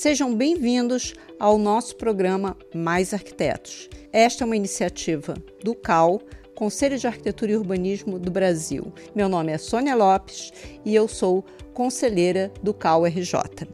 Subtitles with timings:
[0.00, 3.86] Sejam bem-vindos ao nosso programa Mais Arquitetos.
[4.10, 6.22] Esta é uma iniciativa do CAL,
[6.54, 8.94] Conselho de Arquitetura e Urbanismo do Brasil.
[9.14, 10.54] Meu nome é Sônia Lopes
[10.86, 11.44] e eu sou
[11.74, 13.68] conselheira do CAL RJ.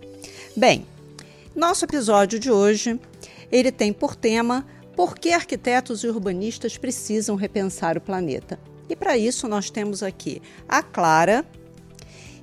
[0.56, 0.84] Bem,
[1.54, 2.98] nosso episódio de hoje,
[3.52, 4.66] ele tem por tema
[4.96, 8.58] por que arquitetos e urbanistas precisam repensar o planeta.
[8.88, 11.46] E para isso nós temos aqui a Clara,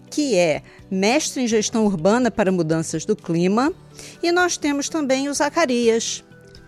[0.09, 3.73] que é mestre em gestão urbana para mudanças do clima,
[4.21, 6.23] e nós temos também o Zacarias,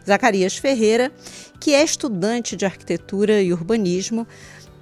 [0.06, 1.12] Zacarias Ferreira,
[1.60, 4.28] que é estudante de arquitetura e urbanismo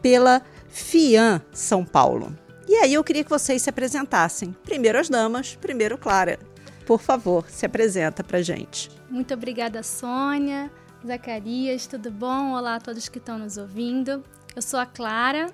[0.01, 2.35] pela FIAM São Paulo.
[2.67, 4.55] E aí eu queria que vocês se apresentassem.
[4.63, 6.39] Primeiro as damas, primeiro Clara.
[6.85, 8.89] Por favor, se apresenta para gente.
[9.09, 10.71] Muito obrigada, Sônia,
[11.05, 12.53] Zacarias, tudo bom?
[12.53, 14.23] Olá a todos que estão nos ouvindo.
[14.55, 15.47] Eu sou a Clara,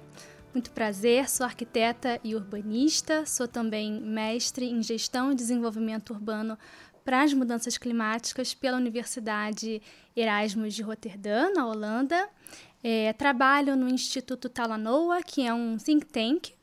[0.53, 6.57] muito prazer, sou arquiteta e urbanista, sou também mestre em gestão e desenvolvimento urbano
[7.03, 9.81] para as mudanças climáticas pela Universidade
[10.15, 12.29] Erasmus de Roterdã, na Holanda.
[12.83, 16.53] É, trabalho no Instituto Talanoa, que é um think tank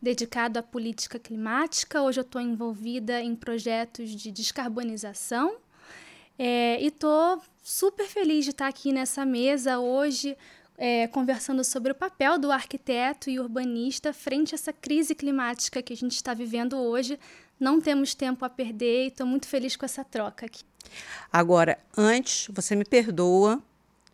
[0.00, 2.02] dedicado à política climática.
[2.02, 5.56] Hoje eu estou envolvida em projetos de descarbonização
[6.38, 10.36] é, e estou super feliz de estar aqui nessa mesa hoje
[10.82, 15.92] é, conversando sobre o papel do arquiteto e urbanista frente a essa crise climática que
[15.92, 17.20] a gente está vivendo hoje.
[17.60, 20.62] Não temos tempo a perder e estou muito feliz com essa troca aqui.
[21.30, 23.62] Agora, antes, você me perdoa,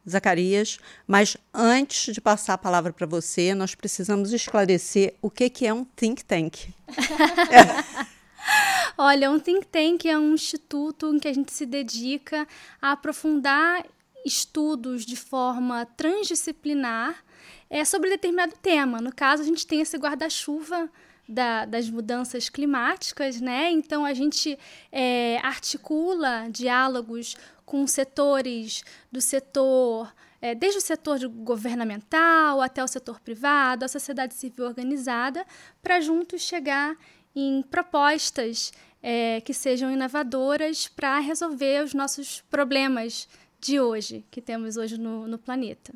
[0.09, 5.69] Zacarias, mas antes de passar a palavra para você, nós precisamos esclarecer o que, que
[5.69, 6.75] é um think tank.
[8.98, 12.47] Olha, um think tank é um instituto em que a gente se dedica
[12.83, 13.84] a aprofundar
[14.27, 17.24] estudos de forma transdisciplinar
[17.70, 19.00] é, sobre determinado tema.
[19.00, 20.91] No caso, a gente tem esse guarda-chuva
[21.28, 23.70] da, das mudanças climáticas, né?
[23.70, 24.58] Então a gente
[24.92, 33.19] é, articula diálogos com setores do setor, é, desde o setor governamental até o setor
[33.20, 35.44] privado, a sociedade civil organizada,
[35.82, 36.97] para juntos chegar
[37.34, 38.72] em propostas
[39.03, 43.28] é, que sejam inovadoras para resolver os nossos problemas
[43.61, 45.93] de hoje, que temos hoje no, no planeta.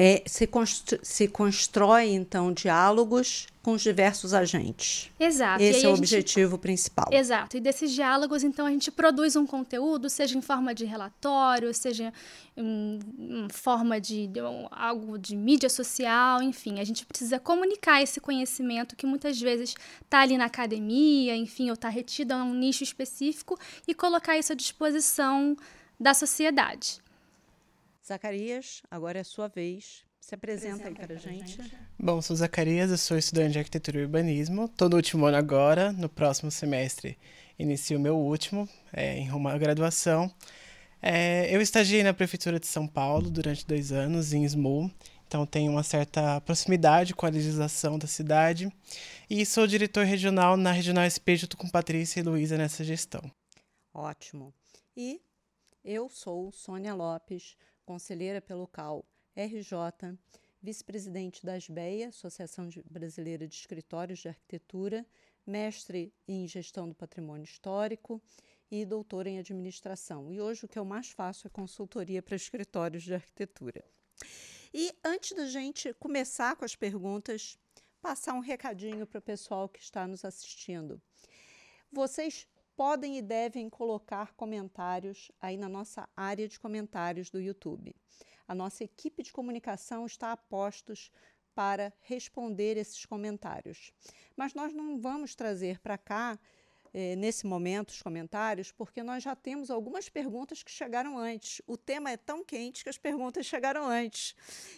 [0.00, 0.48] É, se,
[1.02, 5.10] se, constrói, então, diálogos com os diversos agentes.
[5.18, 5.60] Exato.
[5.60, 7.08] Esse é o objetivo principal.
[7.10, 7.56] Exato.
[7.56, 12.12] E desses diálogos, então, a gente produz um conteúdo, seja em forma de relatório, seja
[12.56, 14.38] em, em forma de, de
[14.70, 16.78] algo de mídia social, enfim.
[16.78, 21.74] A gente precisa comunicar esse conhecimento que muitas vezes está ali na academia, enfim, ou
[21.74, 25.56] está retido a um nicho específico e colocar isso à disposição
[25.98, 27.00] da sociedade.
[28.06, 30.06] Zacarias, agora é a sua vez.
[30.20, 31.58] Se apresenta aí para a gente.
[31.98, 34.66] Bom, sou Zacarias, eu sou estudante de arquitetura e urbanismo.
[34.66, 35.90] Estou no último ano agora.
[35.92, 37.18] No próximo semestre
[37.58, 40.32] inicio o meu último, é, em uma graduação.
[41.00, 44.90] É, eu estagiei na Prefeitura de São Paulo durante dois anos, em SMU.
[45.26, 48.70] Então tenho uma certa proximidade com a legislação da cidade.
[49.28, 53.22] E sou diretor regional na Regional SP junto com Patrícia e Luísa nessa gestão.
[53.92, 54.54] Ótimo.
[54.96, 55.20] E
[55.90, 57.56] eu sou Sônia Lopes,
[57.86, 60.18] conselheira pelo CAL RJ,
[60.60, 65.06] vice-presidente da SBEA, Associação Brasileira de Escritórios de Arquitetura,
[65.46, 68.20] mestre em Gestão do Patrimônio Histórico
[68.70, 70.30] e doutora em Administração.
[70.30, 73.82] E hoje o que eu mais faço é consultoria para escritórios de arquitetura.
[74.74, 77.58] E antes da gente começar com as perguntas,
[78.02, 81.00] passar um recadinho para o pessoal que está nos assistindo.
[81.90, 82.46] Vocês
[82.78, 87.92] podem e devem colocar comentários aí na nossa área de comentários do YouTube.
[88.46, 91.10] A nossa equipe de comunicação está a postos
[91.56, 93.92] para responder esses comentários.
[94.36, 96.38] Mas nós não vamos trazer para cá,
[96.94, 101.60] eh, nesse momento, os comentários, porque nós já temos algumas perguntas que chegaram antes.
[101.66, 104.36] O tema é tão quente que as perguntas chegaram antes.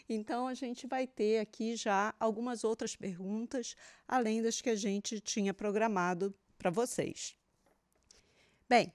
[0.09, 3.77] Então, a gente vai ter aqui já algumas outras perguntas,
[4.09, 7.39] além das que a gente tinha programado para vocês.
[8.71, 8.95] Bem,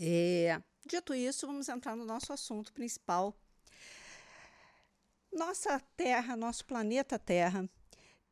[0.00, 3.32] é, dito isso, vamos entrar no nosso assunto principal.
[5.32, 7.70] Nossa Terra, nosso planeta Terra,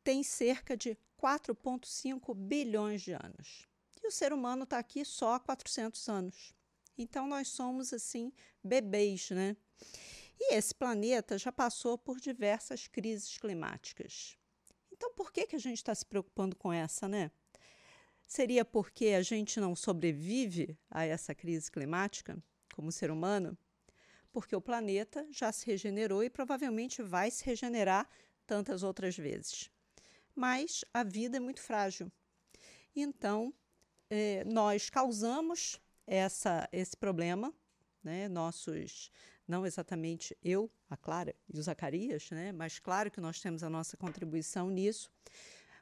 [0.03, 3.65] tem cerca de 4,5 bilhões de anos.
[4.03, 6.53] E o ser humano está aqui só há 400 anos.
[6.97, 9.55] Então, nós somos, assim, bebês, né?
[10.37, 14.37] E esse planeta já passou por diversas crises climáticas.
[14.91, 17.31] Então, por que, que a gente está se preocupando com essa, né?
[18.27, 22.37] Seria porque a gente não sobrevive a essa crise climática
[22.73, 23.57] como ser humano?
[24.31, 28.09] Porque o planeta já se regenerou e provavelmente vai se regenerar
[28.45, 29.69] tantas outras vezes.
[30.35, 32.11] Mas a vida é muito frágil.
[32.95, 33.53] Então,
[34.09, 37.53] eh, nós causamos essa, esse problema,
[38.03, 38.27] né?
[38.27, 39.11] nossos,
[39.47, 42.51] não exatamente eu, a Clara e o Zacarias, né?
[42.51, 45.11] mas claro que nós temos a nossa contribuição nisso,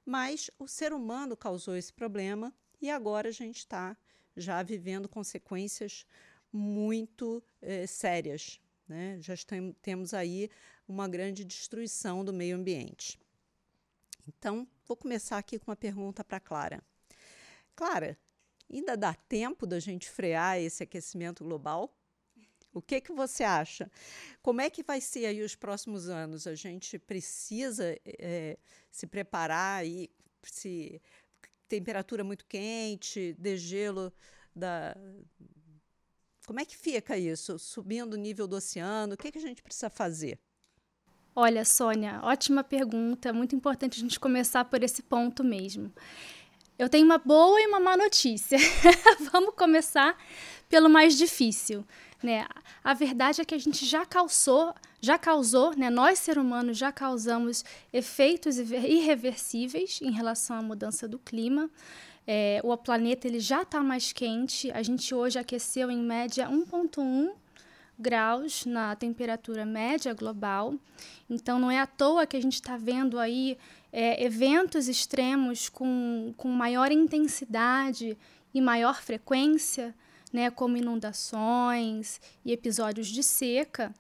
[0.06, 3.98] mas o ser humano causou esse problema e agora a gente está
[4.36, 6.06] já vivendo consequências
[6.52, 8.60] muito eh, sérias.
[8.88, 9.18] Né?
[9.22, 10.50] Já tem, temos aí
[10.88, 13.20] uma grande destruição do meio ambiente.
[14.28, 16.84] Então, vou começar aqui com uma pergunta para Clara.
[17.76, 18.18] Clara,
[18.72, 21.94] ainda dá tempo da gente frear esse aquecimento global?
[22.74, 23.90] O que, que você acha?
[24.42, 26.48] Como é que vai ser aí os próximos anos?
[26.48, 28.58] A gente precisa é,
[28.92, 30.10] se preparar e
[30.42, 31.02] se
[31.68, 34.12] temperatura muito quente, degelo
[34.56, 34.96] da.
[36.46, 37.58] Como é que fica isso?
[37.58, 40.40] Subindo o nível do oceano, o que, que a gente precisa fazer?
[41.36, 43.34] Olha, Sônia, ótima pergunta.
[43.34, 45.92] Muito importante a gente começar por esse ponto mesmo.
[46.78, 48.58] Eu tenho uma boa e uma má notícia.
[49.32, 50.18] Vamos começar
[50.68, 51.86] pelo mais difícil.
[52.24, 52.48] Né?
[52.82, 55.90] A verdade é que a gente já causou, já causou, né?
[55.90, 61.70] nós seres humanos já causamos efeitos irreversíveis em relação à mudança do clima.
[62.26, 64.72] É, o planeta ele já está mais quente.
[64.72, 67.34] A gente hoje aqueceu em média 1,1
[68.00, 70.74] graus na temperatura média global.
[71.30, 73.58] Então não é à toa que a gente está vendo aí
[73.92, 78.18] é, eventos extremos com, com maior intensidade
[78.54, 79.94] e maior frequência
[80.34, 83.94] né, como inundações e episódios de seca.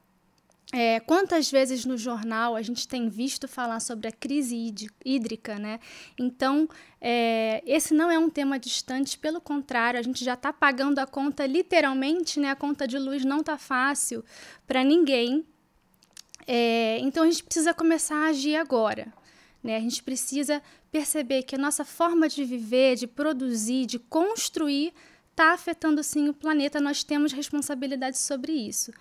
[0.73, 4.73] É, quantas vezes no jornal a gente tem visto falar sobre a crise
[5.05, 5.79] hídrica, né?
[6.17, 6.67] Então,
[6.99, 11.05] é, esse não é um tema distante, pelo contrário, a gente já está pagando a
[11.05, 12.49] conta literalmente, né?
[12.49, 14.25] A conta de luz não está fácil
[14.65, 15.45] para ninguém.
[16.47, 19.13] É, então, a gente precisa começar a agir agora.
[19.63, 19.77] Né?
[19.77, 24.91] A gente precisa perceber que a nossa forma de viver, de produzir, de construir
[25.33, 28.93] está afetando sim o planeta, nós temos responsabilidade sobre isso.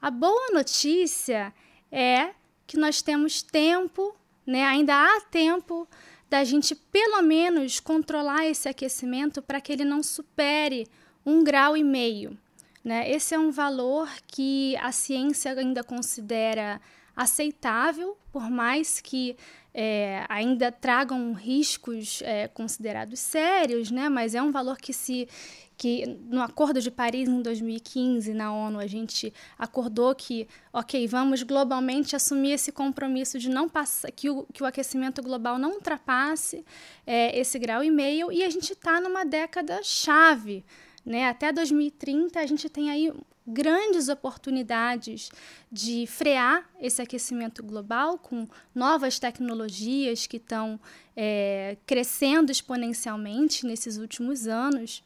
[0.00, 1.52] A boa notícia
[1.90, 2.30] é
[2.66, 4.64] que nós temos tempo, né?
[4.64, 5.86] ainda há tempo
[6.30, 10.86] da gente pelo menos controlar esse aquecimento para que ele não supere
[11.26, 12.38] um grau e meio.
[12.82, 13.10] Né?
[13.10, 16.80] Esse é um valor que a ciência ainda considera
[17.16, 19.36] aceitável, por mais que
[19.74, 24.08] é, ainda tragam riscos é, considerados sérios, né?
[24.08, 25.28] mas é um valor que se
[25.74, 31.42] que no Acordo de Paris em 2015 na ONU a gente acordou que, ok, vamos
[31.42, 36.64] globalmente assumir esse compromisso de não passar que o, que o aquecimento global não ultrapasse
[37.04, 40.64] é, esse grau e meio e a gente está numa década chave,
[41.04, 41.28] né?
[41.28, 43.12] Até 2030 a gente tem aí
[43.46, 45.30] grandes oportunidades
[45.70, 50.78] de frear esse aquecimento global com novas tecnologias que estão
[51.16, 55.02] é, crescendo exponencialmente nesses últimos anos.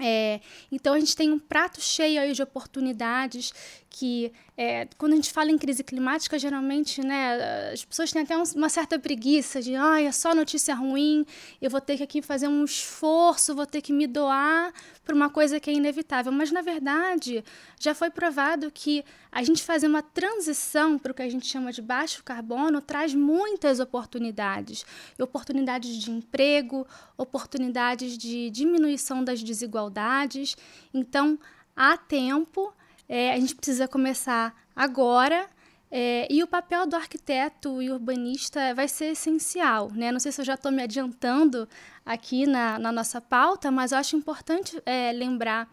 [0.00, 0.40] É,
[0.70, 3.52] então a gente tem um prato cheio aí de oportunidades
[3.88, 8.36] que é, quando a gente fala em crise climática geralmente né as pessoas têm até
[8.36, 11.26] uma certa preguiça de ah é só notícia ruim
[11.60, 14.72] eu vou ter que aqui fazer um esforço vou ter que me doar
[15.06, 16.32] para uma coisa que é inevitável.
[16.32, 17.44] Mas na verdade
[17.78, 21.72] já foi provado que a gente fazer uma transição para o que a gente chama
[21.72, 24.84] de baixo carbono traz muitas oportunidades.
[25.18, 26.86] Oportunidades de emprego
[27.16, 30.56] oportunidades de diminuição das desigualdades.
[30.92, 31.38] Então
[31.76, 32.74] há tempo
[33.08, 35.48] é, a gente precisa começar agora.
[35.88, 39.90] É, e o papel do arquiteto e urbanista vai ser essencial.
[39.92, 40.10] Né?
[40.10, 41.68] Não sei se eu já estou me adiantando
[42.04, 45.68] aqui na, na, nossa pauta, mas eu acho importante é, lembrar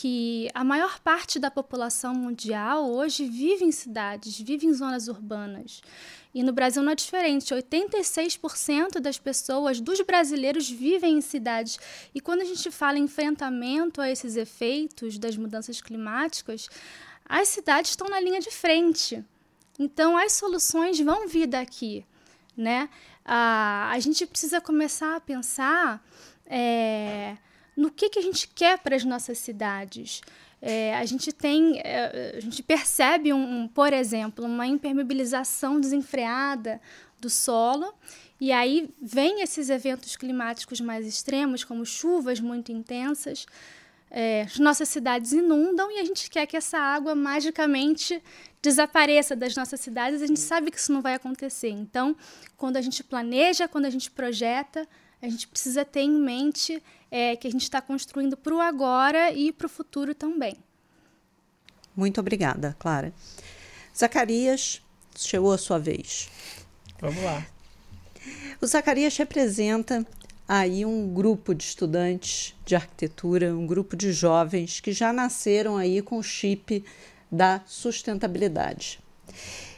[0.00, 5.82] que a maior parte da população mundial hoje vive em cidades, vive em zonas urbanas.
[6.32, 7.52] E no Brasil não é diferente.
[7.52, 11.80] 86% das pessoas, dos brasileiros, vivem em cidades.
[12.14, 16.68] E quando a gente fala em enfrentamento a esses efeitos das mudanças climáticas,
[17.28, 19.24] as cidades estão na linha de frente.
[19.80, 22.06] Então, as soluções vão vir daqui.
[22.56, 22.88] Né?
[23.24, 26.00] Ah, a gente precisa começar a pensar
[26.46, 27.36] é,
[27.78, 30.20] no que, que a gente quer para as nossas cidades.
[30.60, 36.80] É, a gente tem, é, a gente percebe, um, um, por exemplo, uma impermeabilização desenfreada
[37.20, 37.94] do solo,
[38.40, 43.46] e aí vem esses eventos climáticos mais extremos, como chuvas muito intensas,
[44.10, 48.20] é, as nossas cidades inundam e a gente quer que essa água magicamente
[48.60, 50.20] desapareça das nossas cidades.
[50.20, 51.68] A gente sabe que isso não vai acontecer.
[51.68, 52.16] Então,
[52.56, 54.88] quando a gente planeja, quando a gente projeta,
[55.20, 59.32] a gente precisa ter em mente é, que a gente está construindo para o agora
[59.32, 60.56] e para o futuro também.
[61.96, 63.12] Muito obrigada, Clara.
[63.96, 64.80] Zacarias,
[65.16, 66.28] chegou a sua vez.
[67.00, 67.44] Vamos lá.
[68.60, 70.06] O Zacarias representa
[70.46, 76.00] aí um grupo de estudantes de arquitetura, um grupo de jovens que já nasceram aí
[76.00, 76.84] com o chip
[77.30, 79.00] da sustentabilidade.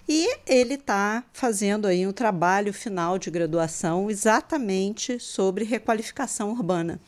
[0.08, 7.00] E ele está fazendo aí um trabalho final de graduação exatamente sobre requalificação urbana.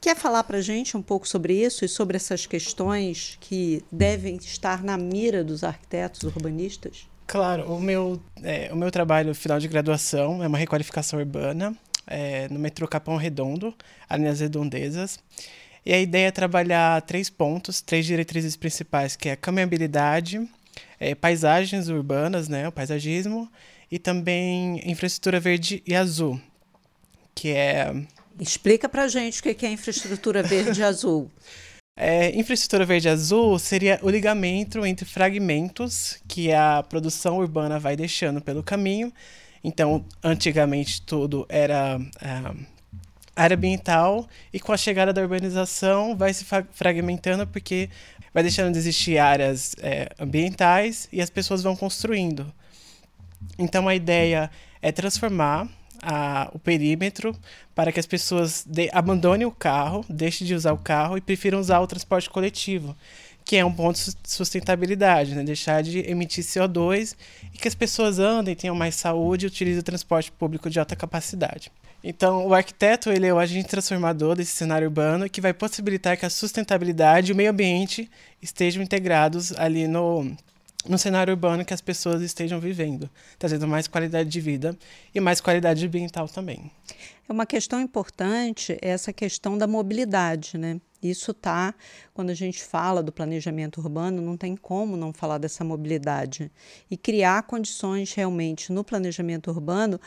[0.00, 4.82] Quer falar para gente um pouco sobre isso e sobre essas questões que devem estar
[4.82, 7.06] na mira dos arquitetos urbanistas?
[7.26, 11.76] Claro, o meu, é, o meu trabalho final de graduação é uma requalificação urbana
[12.06, 13.74] é, no metrô Capão Redondo,
[14.08, 15.18] ali nas redondezas.
[15.84, 20.48] E a ideia é trabalhar três pontos, três diretrizes principais, que é a caminhabilidade,
[20.98, 23.50] é, paisagens urbanas, né, o paisagismo,
[23.90, 26.40] e também infraestrutura verde e azul,
[27.34, 27.94] que é
[28.40, 31.30] Explica para gente o que é infraestrutura verde e azul.
[32.02, 37.94] É, infraestrutura verde e azul seria o ligamento entre fragmentos que a produção urbana vai
[37.94, 39.12] deixando pelo caminho.
[39.62, 42.54] Então, antigamente tudo era é,
[43.36, 47.90] área ambiental e com a chegada da urbanização vai se fragmentando porque
[48.32, 52.50] vai deixando de existir áreas é, ambientais e as pessoas vão construindo.
[53.58, 55.68] Então, a ideia é transformar
[56.02, 57.36] a, o perímetro
[57.74, 61.60] para que as pessoas de, abandonem o carro, deixem de usar o carro e prefiram
[61.60, 62.96] usar o transporte coletivo,
[63.44, 65.42] que é um ponto de sustentabilidade, né?
[65.42, 67.16] deixar de emitir CO2
[67.52, 70.94] e que as pessoas andem, tenham mais saúde e utilizem o transporte público de alta
[70.94, 71.70] capacidade.
[72.02, 76.24] Então, o arquiteto ele é o agente transformador desse cenário urbano que vai possibilitar que
[76.24, 80.34] a sustentabilidade e o meio ambiente estejam integrados ali no,
[80.88, 84.76] no cenário urbano que as pessoas estejam vivendo, trazendo mais qualidade de vida
[85.14, 86.70] e mais qualidade ambiental também.
[87.28, 90.80] É uma questão importante essa questão da mobilidade, né?
[91.02, 91.74] Isso tá
[92.12, 96.50] quando a gente fala do planejamento urbano, não tem como não falar dessa mobilidade
[96.90, 100.00] e criar condições realmente no planejamento urbano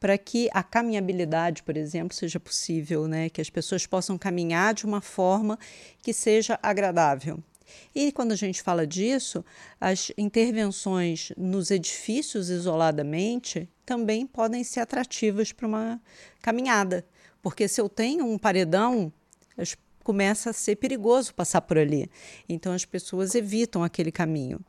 [0.00, 3.28] para que a caminhabilidade, por exemplo, seja possível, né?
[3.28, 5.58] Que as pessoas possam caminhar de uma forma
[6.02, 7.38] que seja agradável.
[7.94, 9.44] E quando a gente fala disso,
[9.80, 16.00] as intervenções nos edifícios isoladamente também podem ser atrativas para uma
[16.40, 17.04] caminhada,
[17.42, 19.12] porque se eu tenho um paredão,
[20.02, 22.10] começa a ser perigoso passar por ali.
[22.48, 24.60] Então as pessoas evitam aquele caminho.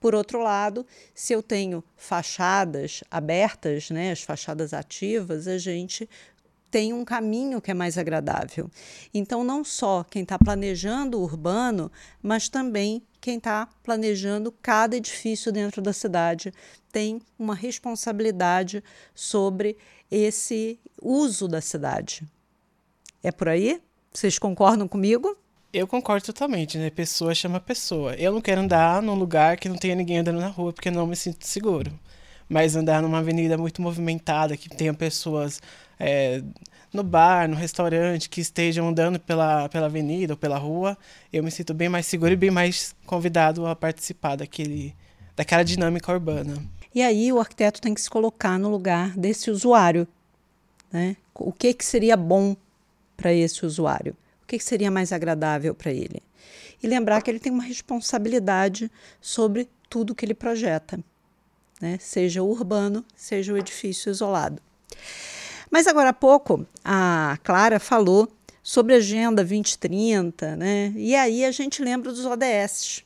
[0.00, 6.08] Por outro lado, se eu tenho fachadas abertas, né, as fachadas ativas, a gente
[6.70, 8.70] tem um caminho que é mais agradável.
[9.12, 11.90] Então, não só quem está planejando o urbano,
[12.22, 16.52] mas também quem está planejando cada edifício dentro da cidade
[16.92, 18.82] tem uma responsabilidade
[19.14, 19.76] sobre
[20.10, 22.26] esse uso da cidade.
[23.22, 23.80] É por aí?
[24.12, 25.36] Vocês concordam comigo?
[25.72, 26.88] Eu concordo totalmente, né?
[26.88, 28.14] Pessoa chama pessoa.
[28.14, 31.06] Eu não quero andar num lugar que não tenha ninguém andando na rua porque não
[31.06, 31.92] me sinto seguro.
[32.48, 35.60] Mas andar numa avenida muito movimentada, que tenha pessoas
[35.98, 36.42] é,
[36.92, 40.96] no bar, no restaurante, que estejam andando pela, pela avenida ou pela rua,
[41.32, 44.94] eu me sinto bem mais seguro e bem mais convidado a participar daquele,
[45.36, 46.56] daquela dinâmica urbana.
[46.94, 50.08] E aí o arquiteto tem que se colocar no lugar desse usuário.
[50.90, 51.16] Né?
[51.34, 52.56] O que, que seria bom
[53.16, 54.16] para esse usuário?
[54.42, 56.22] O que, que seria mais agradável para ele?
[56.82, 58.90] E lembrar que ele tem uma responsabilidade
[59.20, 60.98] sobre tudo que ele projeta,
[61.80, 61.98] né?
[62.00, 64.62] seja o urbano, seja o edifício isolado.
[65.70, 68.28] Mas agora há pouco a Clara falou
[68.62, 70.92] sobre a Agenda 2030, né?
[70.96, 73.04] E aí a gente lembra dos ODS.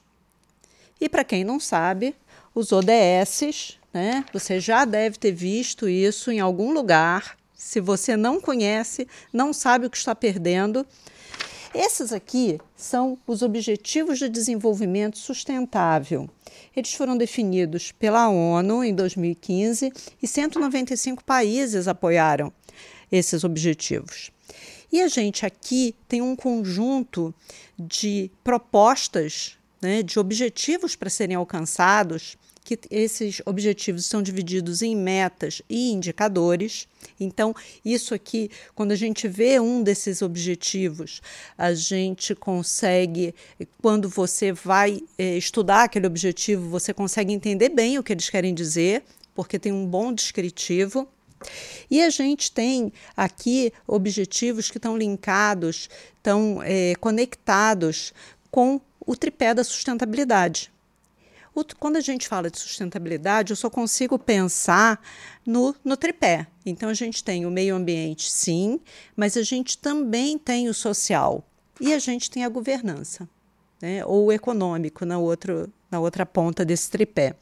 [1.00, 2.14] E para quem não sabe,
[2.54, 4.24] os ODS, né?
[4.32, 7.36] Você já deve ter visto isso em algum lugar.
[7.54, 10.86] Se você não conhece, não sabe o que está perdendo.
[11.74, 16.28] Esses aqui são os Objetivos de Desenvolvimento Sustentável.
[16.76, 19.90] Eles foram definidos pela ONU em 2015
[20.22, 22.52] e 195 países apoiaram
[23.10, 24.30] esses objetivos.
[24.92, 27.34] E a gente aqui tem um conjunto
[27.78, 35.62] de propostas, né, de objetivos para serem alcançados que esses objetivos são divididos em metas
[35.68, 36.86] e indicadores.
[37.18, 37.54] Então,
[37.84, 41.20] isso aqui, quando a gente vê um desses objetivos,
[41.58, 43.34] a gente consegue,
[43.80, 48.54] quando você vai é, estudar aquele objetivo, você consegue entender bem o que eles querem
[48.54, 49.02] dizer,
[49.34, 51.08] porque tem um bom descritivo.
[51.90, 58.14] E a gente tem aqui objetivos que estão linkados, estão é, conectados
[58.50, 60.72] com o tripé da sustentabilidade.
[61.78, 65.00] Quando a gente fala de sustentabilidade, eu só consigo pensar
[65.44, 66.46] no, no tripé.
[66.64, 68.80] Então, a gente tem o meio ambiente, sim,
[69.16, 71.46] mas a gente também tem o social
[71.80, 73.28] e a gente tem a governança,
[73.80, 74.04] né?
[74.04, 77.34] ou o econômico na, outro, na outra ponta desse tripé.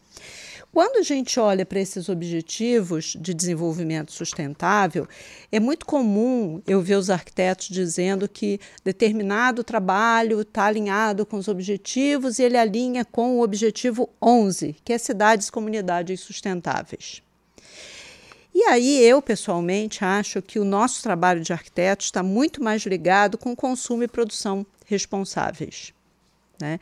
[0.72, 5.08] Quando a gente olha para esses objetivos de desenvolvimento sustentável,
[5.50, 11.48] é muito comum eu ver os arquitetos dizendo que determinado trabalho está alinhado com os
[11.48, 17.20] objetivos e ele alinha com o objetivo 11, que é cidades e comunidades sustentáveis.
[18.54, 23.36] E aí eu, pessoalmente, acho que o nosso trabalho de arquiteto está muito mais ligado
[23.36, 25.92] com consumo e produção responsáveis.
[26.60, 26.78] Né?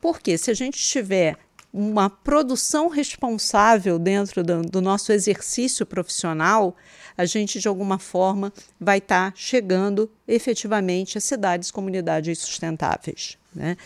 [0.00, 1.36] Porque se a gente tiver
[1.76, 6.76] uma produção responsável dentro do, do, nosso exercício profissional,
[7.18, 13.36] a gente de alguma forma vai estar tá chegando efetivamente a cidades, comunidades sustentáveis.
[13.52, 13.76] Né?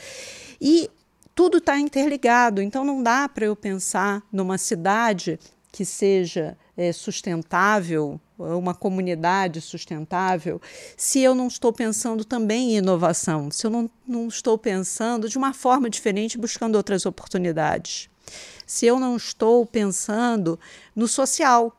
[0.61, 0.91] E
[1.35, 5.41] tudo está interligado, então não dá para eu pensar numa cidade
[5.73, 10.63] que seja é, sustentável, uma comunidade sustentável,
[10.97, 15.37] se eu não estou pensando também em inovação, se eu não, não estou pensando de
[15.37, 18.09] uma forma diferente, buscando outras oportunidades,
[18.65, 20.57] se eu não estou pensando
[20.95, 21.77] no social.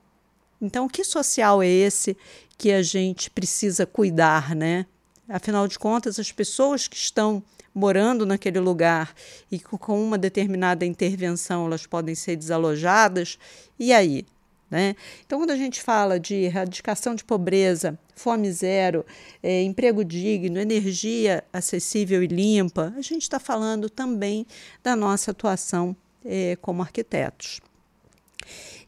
[0.62, 2.18] Então, que social é esse
[2.58, 4.86] que a gente precisa cuidar, né?
[5.30, 7.42] Afinal de contas, as pessoas que estão
[7.74, 9.16] morando naquele lugar
[9.50, 13.40] e com uma determinada intervenção elas podem ser desalojadas,
[13.80, 14.26] e aí?
[14.70, 14.96] Né?
[15.26, 19.06] Então, quando a gente fala de erradicação de pobreza, fome zero,
[19.42, 24.46] é, emprego digno, energia acessível e limpa, a gente está falando também
[24.84, 27.60] da nossa atuação é, como arquitetos.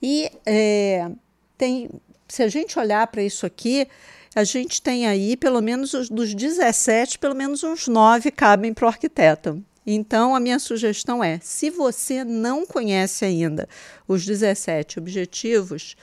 [0.02, 1.10] E é,
[1.58, 1.90] tem,
[2.28, 3.88] se a gente olhar para isso aqui,
[4.36, 8.88] a gente tem aí, pelo menos dos 17, pelo menos uns 9 cabem para o
[8.88, 9.64] arquiteto.
[9.86, 13.68] Então, a minha sugestão é: se você não conhece ainda
[14.08, 15.96] os 17 objetivos,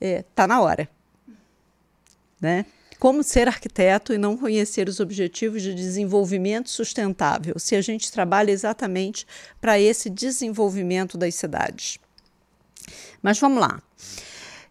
[0.00, 0.88] está é, tá na hora.
[2.40, 2.64] Né?
[2.98, 8.50] Como ser arquiteto e não conhecer os objetivos de desenvolvimento sustentável, se a gente trabalha
[8.50, 9.26] exatamente
[9.60, 11.98] para esse desenvolvimento das cidades.
[13.22, 13.82] Mas vamos lá.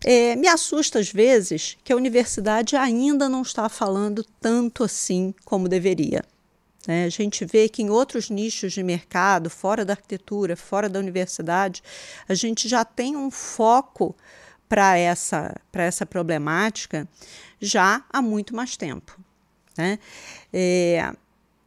[0.03, 5.67] É, me assusta às vezes que a universidade ainda não está falando tanto assim como
[5.67, 6.23] deveria.
[6.87, 7.05] Né?
[7.05, 11.83] A gente vê que em outros nichos de mercado, fora da arquitetura, fora da universidade,
[12.27, 14.15] a gente já tem um foco
[14.67, 17.07] para essa, essa problemática
[17.59, 19.19] já há muito mais tempo.
[19.77, 19.97] Né?
[20.53, 21.11] É,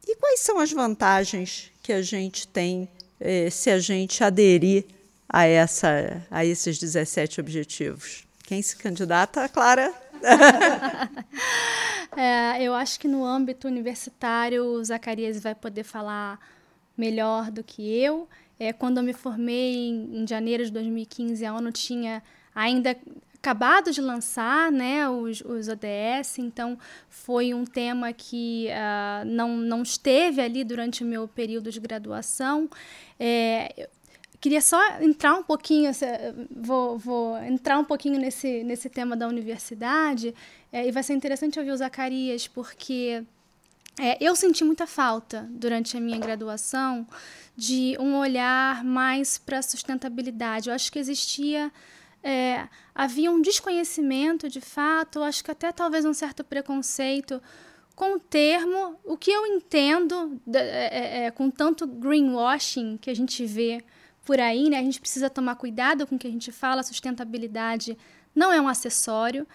[0.07, 2.89] e quais são as vantagens que a gente tem
[3.21, 4.85] é, se a gente aderir
[5.29, 8.25] a, essa, a esses 17 objetivos?
[8.45, 9.93] Quem se candidata, Clara?
[12.17, 16.39] é, eu acho que no âmbito universitário o Zacarias vai poder falar
[16.97, 18.29] melhor do que eu.
[18.59, 22.23] É, quando eu me formei em, em janeiro de 2015, a ONU tinha
[22.55, 22.97] ainda
[23.43, 29.83] acabado de lançar né, os, os ODS, então foi um tema que uh, não, não
[29.83, 32.71] esteve ali durante o meu período de graduação.
[33.19, 33.89] É,
[34.41, 35.91] queria só entrar um pouquinho,
[36.55, 40.33] vou, vou entrar um pouquinho nesse, nesse tema da universidade,
[40.73, 43.23] é, e vai ser interessante ouvir o Zacarias, porque
[44.01, 47.07] é, eu senti muita falta durante a minha graduação
[47.55, 50.69] de um olhar mais para a sustentabilidade.
[50.71, 51.71] Eu acho que existia.
[52.25, 57.43] É, havia um desconhecimento de fato, eu acho que até talvez um certo preconceito
[57.97, 63.45] com o termo, o que eu entendo é, é, com tanto greenwashing que a gente
[63.45, 63.85] vê
[64.25, 64.79] por aí, né?
[64.79, 67.99] A gente precisa tomar cuidado com o que a gente fala, sustentabilidade
[68.35, 69.47] não é um acessório,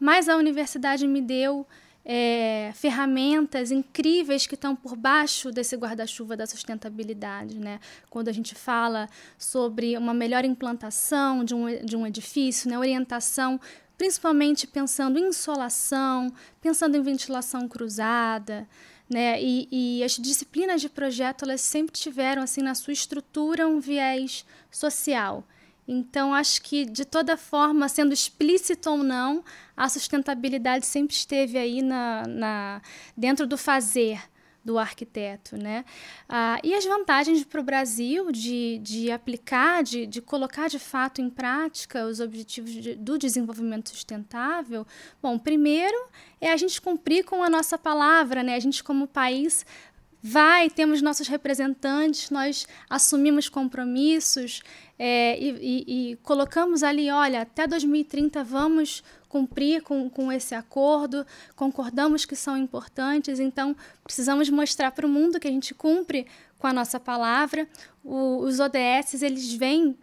[0.00, 1.66] mas a universidade me deu
[2.04, 7.58] é, ferramentas incríveis que estão por baixo desse guarda-chuva da sustentabilidade.
[7.58, 7.78] Né?
[8.08, 9.08] Quando a gente fala
[9.38, 12.78] sobre uma melhor implantação de um, de um edifício, né?
[12.78, 13.60] orientação,
[13.98, 18.66] principalmente pensando em insolação, pensando em ventilação cruzada,
[19.10, 19.42] né?
[19.42, 24.46] E, e, as disciplinas de projeto elas sempre tiveram assim na sua estrutura um viés
[24.70, 25.44] social.
[25.92, 29.44] Então acho que de toda forma, sendo explícito ou não,
[29.76, 32.82] a sustentabilidade sempre esteve aí na, na
[33.16, 34.22] dentro do fazer
[34.64, 35.84] do arquiteto, né?
[36.28, 41.20] Ah, e as vantagens para o Brasil de, de aplicar, de, de colocar de fato
[41.20, 44.86] em prática os objetivos de, do desenvolvimento sustentável.
[45.22, 45.96] Bom, primeiro
[46.40, 48.54] é a gente cumprir com a nossa palavra, né?
[48.54, 49.64] A gente como país
[50.22, 54.62] vai, temos nossos representantes, nós assumimos compromissos
[54.98, 61.24] é, e, e, e colocamos ali, olha, até 2030 vamos cumprir com, com esse acordo,
[61.54, 66.26] concordamos que são importantes, então precisamos mostrar para o mundo que a gente cumpre
[66.58, 67.66] com a nossa palavra.
[68.04, 69.96] O, os ODS, eles vêm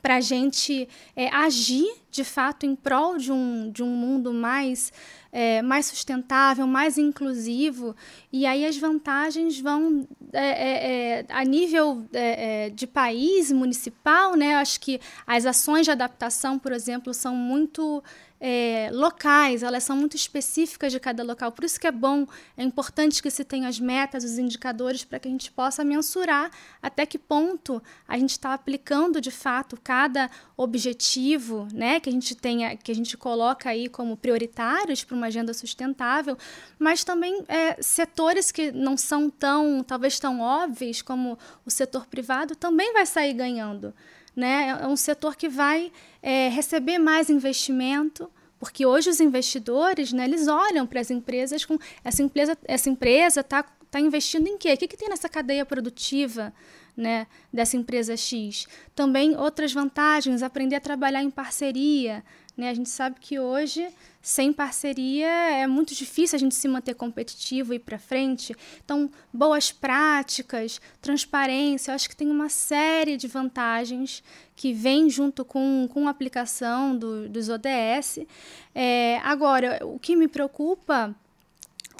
[0.00, 4.92] para a gente é, agir de fato em prol de um, de um mundo mais,
[5.32, 7.96] é, mais sustentável, mais inclusivo,
[8.30, 14.36] e aí as vantagens vão é, é, é a nível é, é, de país, municipal,
[14.36, 14.56] né?
[14.56, 18.04] Acho que as ações de adaptação, por exemplo, são muito
[18.44, 21.52] é, locais, elas são muito específicas de cada local.
[21.52, 25.20] Por isso que é bom, é importante que se tenha as metas, os indicadores, para
[25.20, 26.50] que a gente possa mensurar
[26.82, 32.34] até que ponto a gente está aplicando de fato cada objetivo, né, que a gente
[32.34, 36.36] tenha, que a gente coloca aí como prioritários para uma agenda sustentável,
[36.78, 42.54] mas também é, setores que não são tão, talvez tão óbvios como o setor privado
[42.54, 43.94] também vai sair ganhando.
[44.36, 44.76] Né?
[44.82, 50.48] É um setor que vai é, receber mais investimento, porque hoje os investidores, né, eles
[50.48, 54.72] olham para as empresas com essa empresa, essa empresa está tá investindo em quê?
[54.72, 56.52] O que, que tem nessa cadeia produtiva?
[56.94, 58.66] Né, dessa empresa X.
[58.94, 62.22] Também outras vantagens, aprender a trabalhar em parceria.
[62.54, 62.68] Né?
[62.68, 63.88] A gente sabe que hoje
[64.22, 68.54] sem parceria é muito difícil a gente se manter competitivo e ir para frente.
[68.84, 74.22] Então, boas práticas, transparência, eu acho que tem uma série de vantagens
[74.54, 78.20] que vem junto com, com a aplicação do, dos ODS.
[78.72, 81.14] É, agora, o que me preocupa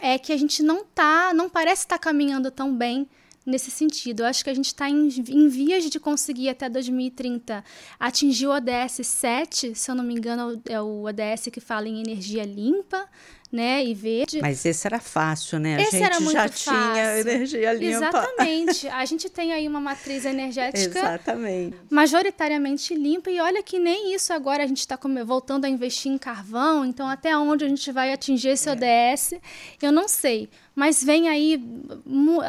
[0.00, 3.08] é que a gente não tá, não parece estar tá caminhando tão bem
[3.44, 4.20] nesse sentido.
[4.20, 7.64] Eu acho que a gente está em, em, vias de conseguir até 2030
[7.98, 12.00] atingir o ODS 7, se eu não me engano, é o ODS que fala em
[12.00, 13.08] energia limpa,
[13.52, 14.40] né, e verde.
[14.40, 15.76] Mas esse era fácil, né?
[15.76, 16.72] A esse gente era muito já fácil.
[16.72, 18.06] tinha energia limpa.
[18.08, 18.88] Exatamente.
[19.02, 21.76] A gente tem aí uma matriz energética Exatamente.
[21.90, 26.16] majoritariamente limpa e olha que nem isso agora a gente está voltando a investir em
[26.16, 28.72] carvão, então até onde a gente vai atingir esse é.
[28.72, 29.34] ODS,
[29.82, 30.48] eu não sei.
[30.74, 31.62] Mas vem aí,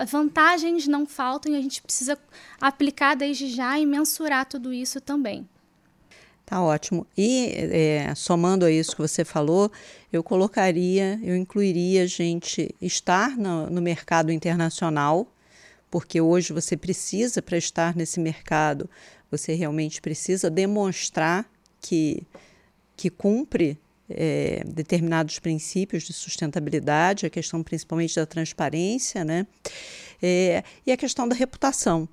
[0.08, 2.18] vantagens não faltam e a gente precisa
[2.62, 5.48] aplicar desde já e mensurar tudo isso também.
[6.54, 7.08] Tá ótimo.
[7.18, 9.72] E é, somando a isso que você falou,
[10.12, 15.26] eu colocaria, eu incluiria a gente estar no, no mercado internacional,
[15.90, 18.88] porque hoje você precisa, para estar nesse mercado,
[19.32, 22.22] você realmente precisa demonstrar que,
[22.96, 23.76] que cumpre
[24.08, 29.48] é, determinados princípios de sustentabilidade, a questão principalmente da transparência, né?
[30.22, 32.08] É, e a questão da reputação,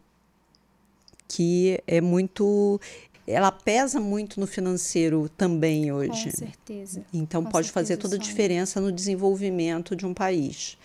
[1.28, 2.80] que é muito
[3.26, 6.30] ela pesa muito no financeiro também hoje.
[6.30, 7.04] Com certeza.
[7.12, 10.76] Então Com pode certeza, fazer toda a diferença no desenvolvimento de um país.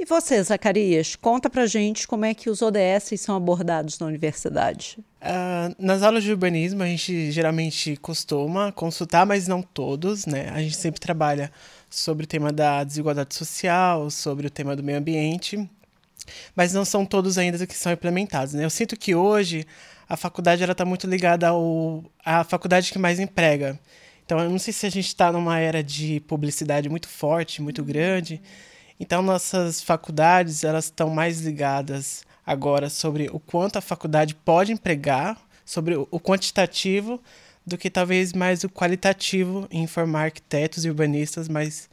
[0.00, 4.96] E você, Zacarias, conta pra gente como é que os ODS são abordados na universidade.
[5.20, 10.50] Uh, nas aulas de urbanismo, a gente geralmente costuma consultar, mas não todos, né?
[10.50, 11.50] A gente sempre trabalha
[11.90, 15.68] sobre o tema da desigualdade social, sobre o tema do meio ambiente,
[16.54, 18.64] mas não são todos ainda que são implementados, né?
[18.64, 19.66] Eu sinto que hoje
[20.08, 23.78] a faculdade está muito ligada ao, à faculdade que mais emprega.
[24.24, 27.84] Então, eu não sei se a gente está numa era de publicidade muito forte, muito
[27.84, 28.40] grande.
[28.98, 35.38] Então, nossas faculdades elas estão mais ligadas agora sobre o quanto a faculdade pode empregar,
[35.64, 37.20] sobre o quantitativo,
[37.66, 41.88] do que talvez mais o qualitativo em formar arquitetos e urbanistas mais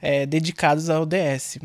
[0.00, 1.58] é, dedicados ao DS.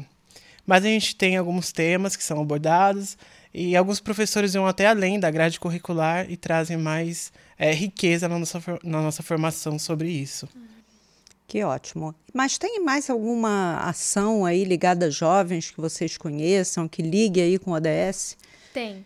[0.66, 3.18] Mas a gente tem alguns temas que são abordados,
[3.54, 8.40] e alguns professores vão até além da grade curricular e trazem mais é, riqueza na
[8.40, 10.48] nossa, na nossa formação sobre isso.
[11.48, 12.16] Que ótimo.
[12.34, 17.60] Mas tem mais alguma ação aí ligada a jovens que vocês conheçam, que ligue aí
[17.60, 18.36] com o ODS?
[18.74, 19.06] Tem.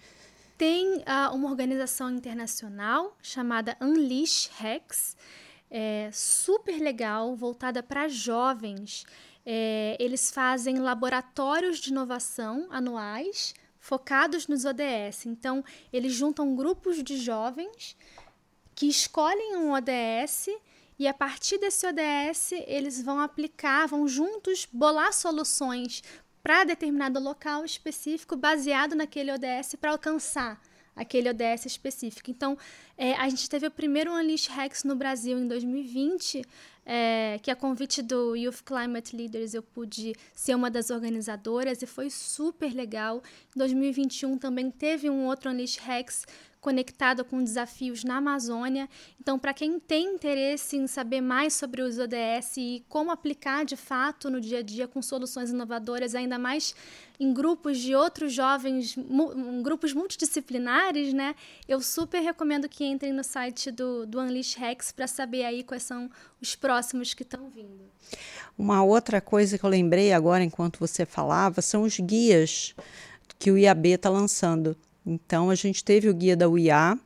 [0.57, 5.17] Tem uh, uma organização internacional chamada Unleash Rex,
[5.69, 9.05] é, super legal, voltada para jovens.
[9.45, 13.53] É, eles fazem laboratórios de inovação anuais
[13.87, 15.25] focados nos ODS.
[15.27, 17.95] Então, eles juntam grupos de jovens
[18.75, 20.49] que escolhem um ODS
[20.99, 26.03] e a partir desse ODS eles vão aplicar, vão juntos bolar soluções
[26.43, 30.61] para determinado local específico baseado naquele ODS para alcançar
[30.97, 32.31] aquele ODS específico.
[32.31, 32.57] Então,
[32.97, 36.41] é, a gente teve o primeiro Unleash Rex no Brasil em 2020,
[36.85, 41.85] é, que a convite do Youth Climate Leaders eu pude ser uma das organizadoras e
[41.85, 43.21] foi super legal.
[43.55, 46.25] Em 2021 também teve um outro Unleash Rex
[46.67, 48.89] conectado com desafios na Amazônia.
[49.21, 53.77] Então, para quem tem interesse em saber mais sobre os ODS e como aplicar de
[53.77, 56.75] fato no dia a dia com soluções inovadoras, ainda mais
[57.17, 61.35] em grupos de outros jovens, mu grupos multidisciplinares, né?
[61.69, 65.83] Eu super recomendo que entrem no site do, do Unleash Rex para saber aí quais
[65.83, 67.79] são os próximos que estão vindo.
[68.57, 72.75] Uma outra coisa que eu lembrei agora enquanto você falava são os guias
[73.39, 74.75] que o IAB está lançando.
[75.07, 76.99] Então, a gente teve o guia da UIA,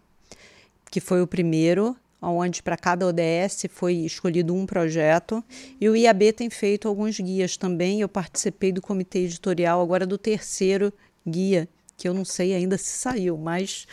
[0.89, 5.43] que foi o primeiro, onde para cada ODS foi escolhido um projeto,
[5.79, 8.01] e o IAB tem feito alguns guias também.
[8.01, 10.91] Eu participei do comitê editorial agora do terceiro
[11.27, 13.85] guia, que eu não sei ainda se saiu, mas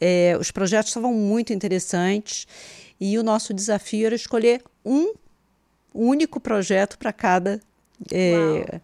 [0.00, 2.46] é, os projetos estavam muito interessantes
[2.98, 5.12] e o nosso desafio era escolher um
[5.92, 7.60] único projeto para cada
[8.10, 8.80] é,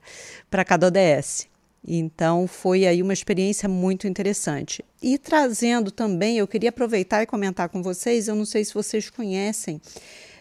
[0.51, 1.49] para cada ODS.
[1.87, 4.85] Então foi aí uma experiência muito interessante.
[5.01, 9.09] E trazendo também, eu queria aproveitar e comentar com vocês, eu não sei se vocês
[9.09, 9.81] conhecem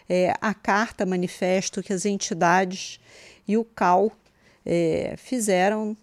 [0.08, 2.98] é, a carta manifesto que as entidades
[3.46, 4.10] e o CAL
[4.64, 5.96] é, fizeram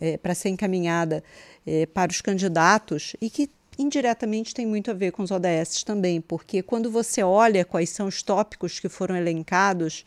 [0.00, 1.22] é, para ser encaminhada
[1.66, 6.20] é, para os candidatos e que indiretamente tem muito a ver com os ODS também,
[6.20, 10.04] porque quando você olha quais são os tópicos que foram elencados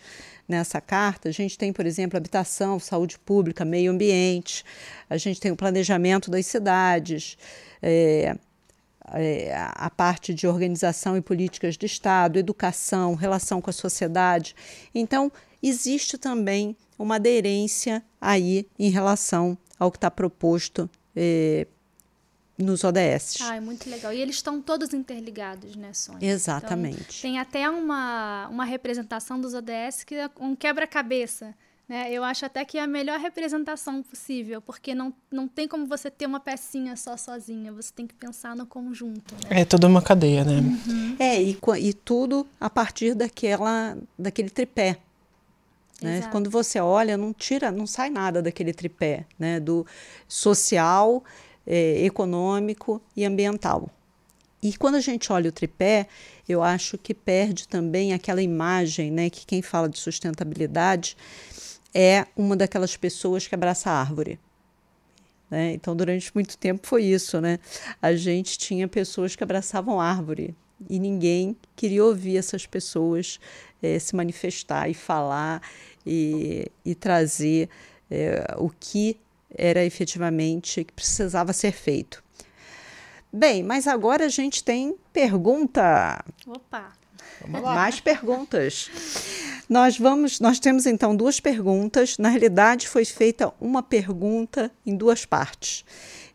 [0.48, 4.66] nessa carta, a gente tem, por exemplo, habitação, saúde pública, meio ambiente,
[5.10, 7.38] a gente tem o planejamento das cidades,
[7.82, 8.36] é,
[9.14, 14.56] é, a parte de organização e políticas de Estado, educação, relação com a sociedade.
[14.94, 15.32] Então,
[15.64, 21.66] existe também uma aderência aí em relação ao que está proposto é,
[22.62, 23.38] nos ODS.
[23.42, 24.14] Ah, é muito legal.
[24.14, 26.30] E eles estão todos interligados, né, Sônia?
[26.30, 27.02] Exatamente.
[27.02, 31.54] Então, tem até uma, uma representação dos ODS que é um quebra-cabeça.
[31.92, 32.10] Né?
[32.10, 36.10] Eu acho até que é a melhor representação possível, porque não, não tem como você
[36.10, 39.36] ter uma pecinha só sozinha, você tem que pensar no conjunto.
[39.50, 39.62] Né?
[39.62, 40.60] É toda uma cadeia, né?
[40.60, 41.18] Uhum.
[41.20, 45.00] É, e, e tudo a partir daquela, daquele tripé.
[46.02, 46.28] Né?
[46.32, 49.60] Quando você olha, não tira, não sai nada daquele tripé, né?
[49.60, 49.86] Do
[50.28, 51.24] social,
[51.66, 53.90] é, econômico e ambiental.
[54.62, 56.08] E quando a gente olha o tripé,
[56.48, 61.18] eu acho que perde também aquela imagem, né, que quem fala de sustentabilidade
[61.94, 64.40] é uma daquelas pessoas que abraça a árvore.
[65.50, 65.74] Né?
[65.74, 67.60] Então, durante muito tempo foi isso, né?
[68.02, 70.56] A gente tinha pessoas que abraçavam árvore
[70.90, 73.38] e ninguém queria ouvir essas pessoas
[73.84, 75.62] é, se manifestar e falar
[76.06, 77.68] e, e trazer
[78.10, 79.18] é, o que
[79.58, 82.24] era efetivamente que precisava ser feito.
[83.32, 86.24] Bem, mas agora a gente tem pergunta.
[86.48, 86.92] Opa!
[87.48, 88.90] Mais perguntas.
[89.70, 92.18] Nós vamos, nós temos então duas perguntas.
[92.18, 95.86] Na realidade, foi feita uma pergunta em duas partes.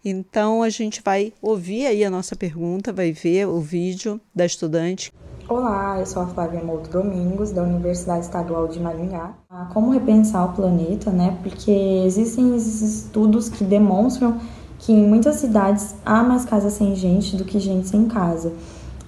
[0.05, 5.13] Então a gente vai ouvir aí a nossa pergunta, vai ver o vídeo da estudante.
[5.49, 9.31] Olá, eu sou a Flávia Mouto Domingos, da Universidade Estadual de Maringá.
[9.49, 11.39] Ah, como repensar o planeta, né?
[11.41, 11.71] Porque
[12.05, 14.41] existem estudos que demonstram
[14.81, 18.53] que em muitas cidades há mais casas sem gente do que gente sem casa.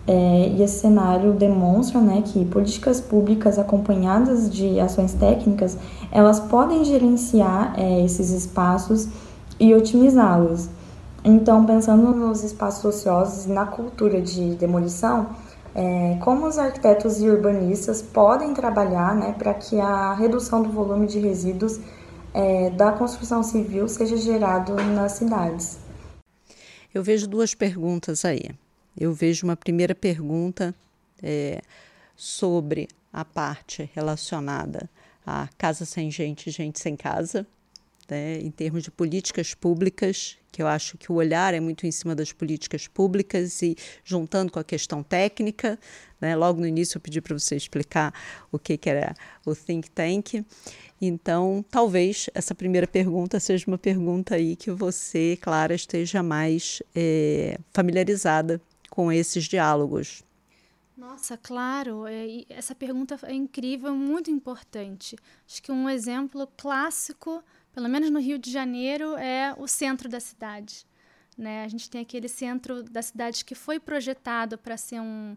[0.07, 5.77] É, e esse cenário demonstra né, que políticas públicas acompanhadas de ações técnicas,
[6.13, 9.09] elas podem gerenciar é, esses espaços
[9.59, 10.69] e otimizá-los.
[11.25, 15.27] Então, pensando nos espaços ociosos e na cultura de demolição,
[15.79, 21.07] é, como os arquitetos e urbanistas podem trabalhar né, para que a redução do volume
[21.07, 21.79] de resíduos
[22.35, 25.79] é, da construção civil seja gerado nas cidades.
[26.93, 28.51] Eu vejo duas perguntas aí.
[28.99, 30.75] Eu vejo uma primeira pergunta
[31.23, 31.63] é,
[32.17, 34.91] sobre a parte relacionada
[35.25, 37.47] a casa sem gente, gente sem casa,
[38.09, 41.91] né, em termos de políticas públicas, que eu acho que o olhar é muito em
[41.91, 45.79] cima das políticas públicas e juntando com a questão técnica.
[46.21, 48.13] Né, logo no início eu pedi para você explicar
[48.51, 50.45] o que, que era o think tank.
[51.01, 57.59] Então, talvez essa primeira pergunta seja uma pergunta aí que você, Clara, esteja mais é,
[57.73, 60.25] familiarizada com esses diálogos.
[60.97, 65.17] Nossa, claro, é, essa pergunta é incrível, muito importante.
[65.47, 67.41] Acho que um exemplo clássico
[67.79, 70.85] pelo menos no Rio de Janeiro, é o centro da cidade.
[71.37, 71.63] Né?
[71.63, 75.37] A gente tem aquele centro da cidade que foi projetado para ser um,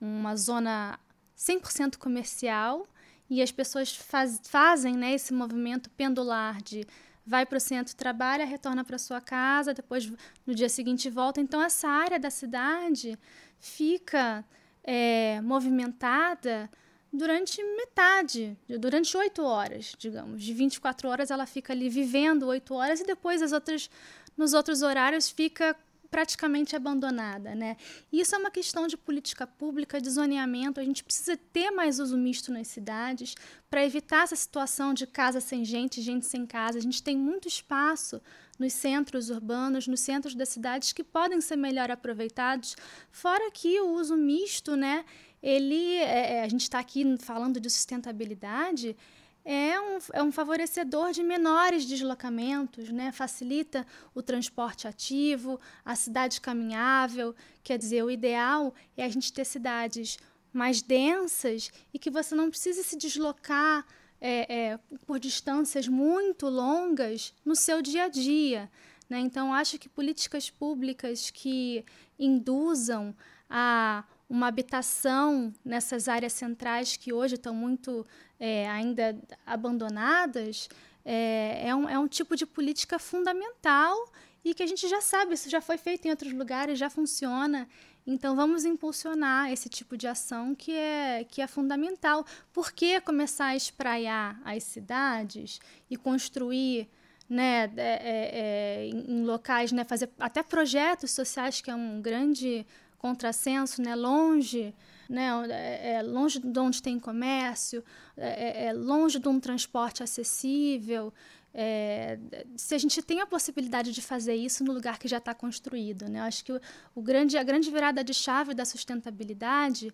[0.00, 1.00] uma zona
[1.36, 2.86] 100% comercial
[3.28, 6.86] e as pessoas faz, fazem né, esse movimento pendular de
[7.26, 10.12] vai para o centro, trabalha, retorna para sua casa, depois
[10.46, 11.40] no dia seguinte volta.
[11.40, 13.18] Então, essa área da cidade
[13.58, 14.44] fica
[14.84, 16.70] é, movimentada
[17.12, 20.42] durante metade, durante oito horas, digamos.
[20.42, 23.90] De 24 horas ela fica ali vivendo oito horas e depois as outras,
[24.36, 25.76] nos outros horários fica
[26.10, 27.76] praticamente abandonada, né?
[28.12, 30.80] Isso é uma questão de política pública, de zoneamento.
[30.80, 33.36] A gente precisa ter mais uso misto nas cidades
[33.70, 36.78] para evitar essa situação de casa sem gente, gente sem casa.
[36.78, 38.20] A gente tem muito espaço
[38.58, 42.76] nos centros urbanos, nos centros das cidades que podem ser melhor aproveitados.
[43.10, 45.04] Fora que o uso misto, né?
[45.42, 48.96] Ele, é, é a gente está aqui falando de sustentabilidade,
[49.44, 53.10] é um, é um favorecedor de menores deslocamentos, né?
[53.10, 57.34] facilita o transporte ativo, a cidade caminhável.
[57.62, 60.18] Quer dizer, o ideal é a gente ter cidades
[60.52, 63.86] mais densas e que você não precisa se deslocar
[64.20, 68.70] é, é, por distâncias muito longas no seu dia a dia.
[69.08, 69.20] Né?
[69.20, 71.84] Então, acho que políticas públicas que
[72.18, 73.14] induzam
[73.48, 78.06] a uma habitação nessas áreas centrais que hoje estão muito
[78.38, 80.68] é, ainda abandonadas
[81.04, 83.96] é, é, um, é um tipo de política fundamental
[84.44, 87.68] e que a gente já sabe, isso já foi feito em outros lugares, já funciona.
[88.06, 92.24] Então vamos impulsionar esse tipo de ação que é, que é fundamental.
[92.52, 96.88] Por que começar a espraiar as cidades e construir
[97.28, 102.66] né, é, é, é, em locais, né, fazer até projetos sociais, que é um grande
[103.00, 104.74] contrassenso, né, longe,
[105.08, 107.82] né, é, é longe de onde tem comércio,
[108.16, 111.12] é, é, é longe de um transporte acessível,
[111.52, 112.18] é,
[112.56, 116.08] se a gente tem a possibilidade de fazer isso no lugar que já está construído.
[116.08, 116.20] Né?
[116.20, 116.60] Eu acho que o,
[116.94, 119.92] o, grande, a grande virada de chave da sustentabilidade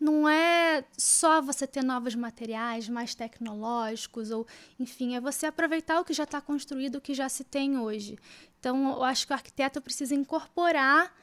[0.00, 4.46] não é só você ter novos materiais mais tecnológicos, ou
[4.80, 8.18] enfim, é você aproveitar o que já está construído, o que já se tem hoje.
[8.58, 11.14] Então, eu acho que o arquiteto precisa incorporar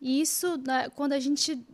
[0.00, 1.64] isso né, quando a gente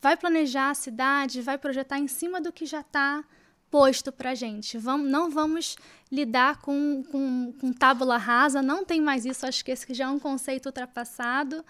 [0.00, 3.24] vai planejar a cidade, vai projetar em cima do que já está
[3.70, 4.78] posto para a gente.
[4.78, 5.76] Vamos, não vamos
[6.10, 10.08] lidar com, com, com tábula rasa, não tem mais isso, acho que esse já é
[10.08, 11.64] um conceito ultrapassado.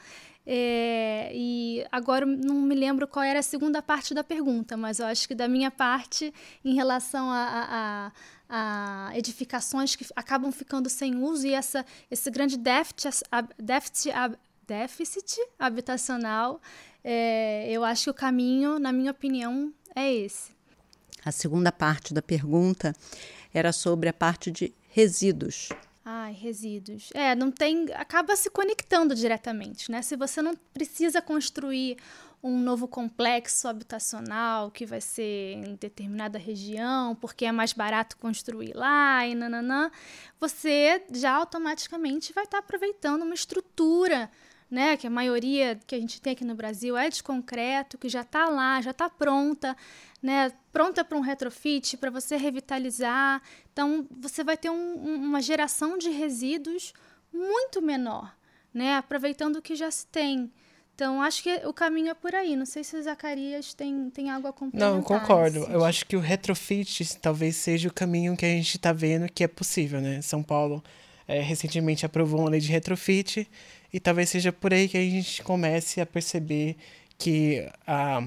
[0.47, 5.07] É, e agora não me lembro qual era a segunda parte da pergunta, mas eu
[5.07, 8.13] acho que da minha parte, em relação a,
[8.51, 13.23] a, a edificações que acabam ficando sem uso e essa, esse grande déficit,
[13.59, 14.13] déficit,
[14.67, 16.61] déficit habitacional,
[17.03, 20.53] é, eu acho que o caminho, na minha opinião, é esse.
[21.25, 22.95] A segunda parte da pergunta
[23.53, 25.71] era sobre a parte de resíduos.
[26.05, 27.11] Ai, resíduos.
[27.15, 27.87] É, não tem.
[27.95, 30.03] acaba se conectando diretamente, né?
[30.03, 31.97] Se você não precisa construir
[32.43, 38.75] um novo complexo habitacional que vai ser em determinada região, porque é mais barato construir
[38.75, 39.91] lá e nananã,
[40.39, 44.31] você já automaticamente vai estar aproveitando uma estrutura
[44.71, 48.09] né, que a maioria que a gente tem aqui no Brasil é de concreto, que
[48.09, 49.77] já está lá, já está pronta,
[50.23, 53.43] né, pronta para um retrofit, para você revitalizar.
[53.73, 56.93] Então, você vai ter um, uma geração de resíduos
[57.33, 58.35] muito menor,
[58.73, 60.51] né, aproveitando o que já se tem.
[60.95, 62.55] Então, acho que o caminho é por aí.
[62.55, 64.95] Não sei se o Zacarias tem, tem algo a complementar.
[64.95, 65.59] Não, concordo.
[65.65, 69.43] Eu acho que o retrofit talvez seja o caminho que a gente está vendo que
[69.43, 70.23] é possível, né?
[70.23, 70.83] São Paulo
[71.27, 73.49] é, recentemente aprovou uma lei de retrofit
[73.95, 76.77] e talvez seja por aí que a gente comece a perceber
[77.17, 78.21] que ah,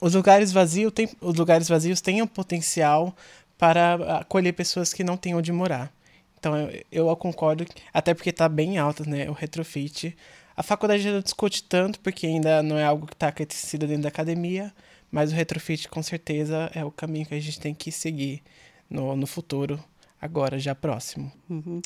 [0.00, 3.14] os, lugares vazios tem, os lugares vazios têm um potencial
[3.56, 5.92] para acolher pessoas que não têm onde morar.
[6.36, 10.16] Então eu, eu concordo, até porque está bem alto né, o retrofit.
[10.56, 14.08] A faculdade não discute tanto, porque ainda não é algo que está aquecido dentro da
[14.08, 14.74] academia,
[15.08, 18.42] mas o retrofit com certeza é o caminho que a gente tem que seguir
[18.90, 19.78] no, no futuro
[20.20, 21.32] agora já próximo.
[21.48, 21.80] Uhum.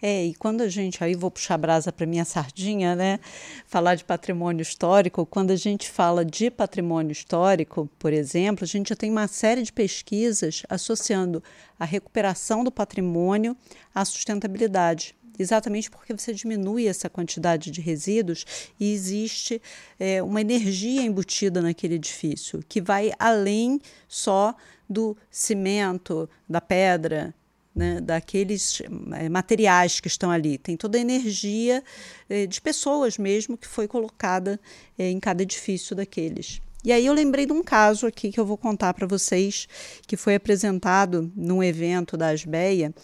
[0.00, 3.18] É, e quando a gente, aí vou puxar a brasa para minha sardinha, né?
[3.66, 8.90] Falar de patrimônio histórico, quando a gente fala de patrimônio histórico, por exemplo, a gente
[8.90, 11.42] já tem uma série de pesquisas associando
[11.78, 13.56] a recuperação do patrimônio
[13.94, 18.44] à sustentabilidade exatamente porque você diminui essa quantidade de resíduos
[18.78, 19.60] e existe
[19.98, 24.54] é, uma energia embutida naquele edifício que vai além só
[24.88, 27.34] do cimento, da pedra,
[27.74, 28.82] né, daqueles
[29.14, 30.58] eh, materiais que estão ali.
[30.58, 31.82] Tem toda a energia
[32.28, 34.60] eh, de pessoas mesmo que foi colocada
[34.98, 36.60] eh, em cada edifício daqueles.
[36.82, 39.68] E aí eu lembrei de um caso aqui que eu vou contar para vocês,
[40.06, 42.94] que foi apresentado num evento da Asbeia,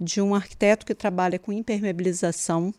[0.00, 2.72] de um arquiteto que trabalha com impermeabilização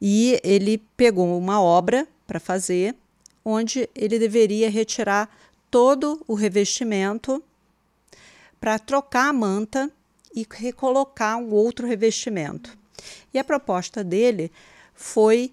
[0.00, 2.94] e ele pegou uma obra para fazer,
[3.44, 5.28] onde ele deveria retirar
[5.70, 7.42] todo o revestimento
[8.60, 9.90] para trocar a manta
[10.34, 12.76] e recolocar um outro revestimento.
[13.32, 14.50] E a proposta dele
[14.94, 15.52] foi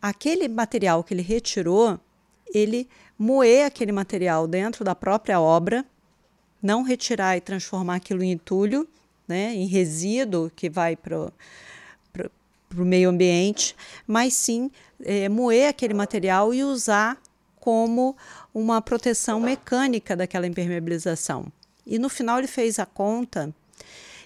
[0.00, 1.98] aquele material que ele retirou,
[2.52, 2.88] ele
[3.18, 5.84] moer aquele material dentro da própria obra,
[6.62, 8.88] não retirar e transformar aquilo em entulho,
[9.26, 13.74] né, em resíduo que vai para o meio ambiente,
[14.06, 14.70] mas sim
[15.02, 17.20] é, moer aquele material e usar
[17.58, 18.16] como
[18.54, 21.50] uma proteção mecânica daquela impermeabilização.
[21.84, 23.54] E no final ele fez a conta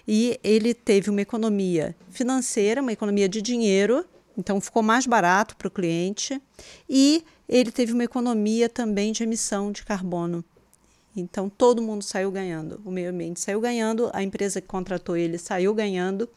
[0.07, 4.05] e ele teve uma economia financeira, uma economia de dinheiro,
[4.37, 6.41] então ficou mais barato para o cliente,
[6.89, 10.43] e ele teve uma economia também de emissão de carbono.
[11.15, 15.37] Então todo mundo saiu ganhando, o meio ambiente saiu ganhando, a empresa que contratou ele
[15.37, 16.29] saiu ganhando,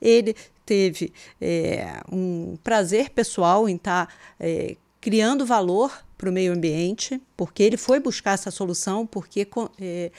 [0.00, 6.52] ele teve é, um prazer pessoal em estar tá, é, criando valor para o meio
[6.52, 9.46] ambiente, porque ele foi buscar essa solução, porque
[9.80, 10.10] é,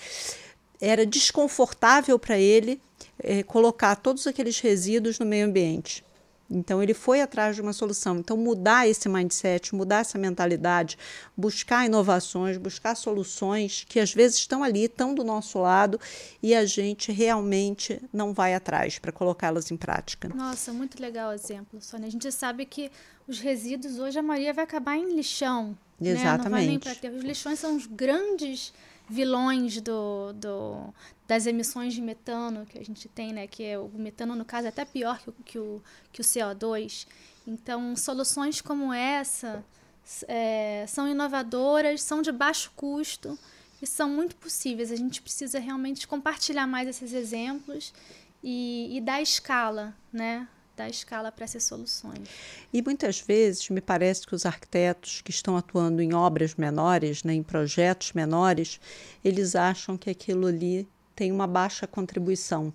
[0.81, 2.81] era desconfortável para ele
[3.19, 6.03] é, colocar todos aqueles resíduos no meio ambiente.
[6.49, 8.17] Então ele foi atrás de uma solução.
[8.17, 10.97] Então mudar esse mindset, mudar essa mentalidade,
[11.35, 15.99] buscar inovações, buscar soluções que às vezes estão ali, estão do nosso lado
[16.41, 20.29] e a gente realmente não vai atrás para colocá-las em prática.
[20.29, 22.07] Nossa, muito legal o exemplo, Sônia.
[22.07, 22.91] A gente sabe que
[23.27, 25.75] os resíduos hoje a maioria vai acabar em lixão.
[25.99, 26.37] Exatamente.
[26.37, 26.43] Né?
[26.43, 27.11] Não vai nem para ter.
[27.11, 28.71] Os lixões são os grandes
[29.09, 30.93] vilões do, do,
[31.27, 33.47] das emissões de metano que a gente tem, né?
[33.47, 36.23] Que é, o metano, no caso, é até pior que o, que o, que o
[36.23, 37.07] CO2.
[37.47, 39.63] Então, soluções como essa
[40.27, 43.37] é, são inovadoras, são de baixo custo
[43.81, 44.91] e são muito possíveis.
[44.91, 47.93] A gente precisa realmente compartilhar mais esses exemplos
[48.43, 50.47] e, e dar escala, né?
[50.75, 52.27] Dar escala para essas soluções.
[52.73, 57.33] E muitas vezes me parece que os arquitetos que estão atuando em obras menores, né,
[57.33, 58.79] em projetos menores,
[59.23, 62.73] eles acham que aquilo ali tem uma baixa contribuição.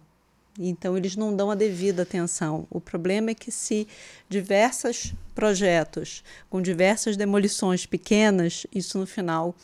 [0.58, 2.66] Então, eles não dão a devida atenção.
[2.70, 3.86] O problema é que, se
[4.28, 9.54] diversos projetos com diversas demolições pequenas, isso no final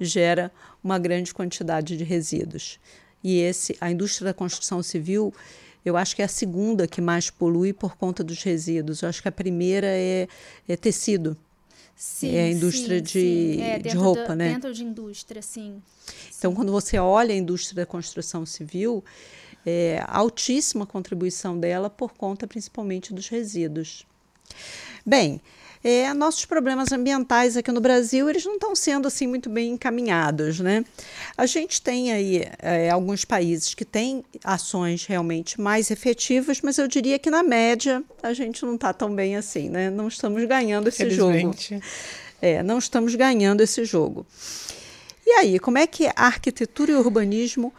[0.00, 0.50] gera
[0.82, 2.80] uma grande quantidade de resíduos.
[3.22, 5.32] E esse, a indústria da construção civil,
[5.84, 9.02] eu acho que é a segunda que mais polui por conta dos resíduos.
[9.02, 10.28] Eu acho que a primeira é,
[10.68, 11.36] é tecido.
[11.96, 13.60] Sim, é a indústria sim, de, sim.
[13.60, 14.52] É, de roupa, do, né?
[14.54, 15.82] Dentro de indústria, sim.
[16.38, 19.04] Então, quando você olha a indústria da construção civil,
[19.66, 24.06] é, altíssima contribuição dela por conta principalmente dos resíduos.
[25.04, 25.40] Bem,
[25.82, 30.60] é, nossos problemas ambientais aqui no Brasil eles não estão sendo assim muito bem encaminhados,
[30.60, 30.84] né?
[31.36, 36.86] A gente tem aí é, alguns países que têm ações realmente mais efetivas, mas eu
[36.86, 39.88] diria que na média a gente não está tão bem assim, né?
[39.88, 41.54] Não estamos ganhando esse jogo.
[42.42, 44.26] É, não estamos ganhando esse jogo.
[45.26, 47.72] E aí, como é que a arquitetura e o urbanismo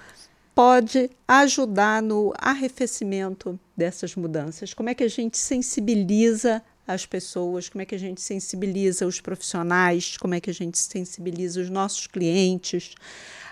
[0.55, 4.73] pode ajudar no arrefecimento dessas mudanças?
[4.73, 9.21] Como é que a gente sensibiliza as pessoas, como é que a gente sensibiliza os
[9.21, 12.93] profissionais, como é que a gente sensibiliza os nossos clientes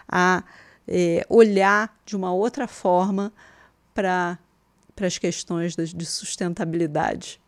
[0.07, 0.43] a
[0.87, 3.31] é, olhar de uma outra forma
[3.93, 4.39] para
[4.99, 7.39] as questões de sustentabilidade.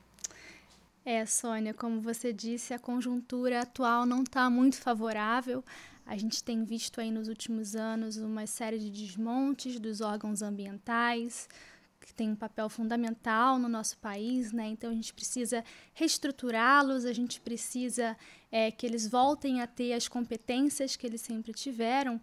[1.03, 5.63] É, Sônia, como você disse, a conjuntura atual não está muito favorável.
[6.05, 11.49] A gente tem visto aí nos últimos anos uma série de desmontes dos órgãos ambientais,
[12.05, 14.67] que tem um papel fundamental no nosso país, né?
[14.67, 18.17] Então a gente precisa reestruturá-los, a gente precisa
[18.51, 22.21] é, que eles voltem a ter as competências que eles sempre tiveram.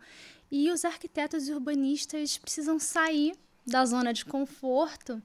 [0.50, 3.34] E os arquitetos e urbanistas precisam sair
[3.66, 5.22] da zona de conforto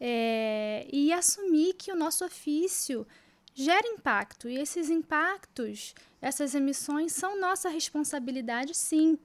[0.00, 3.06] é, e assumir que o nosso ofício
[3.54, 4.48] gera impacto.
[4.48, 9.18] E esses impactos, essas emissões, são nossa responsabilidade, sim.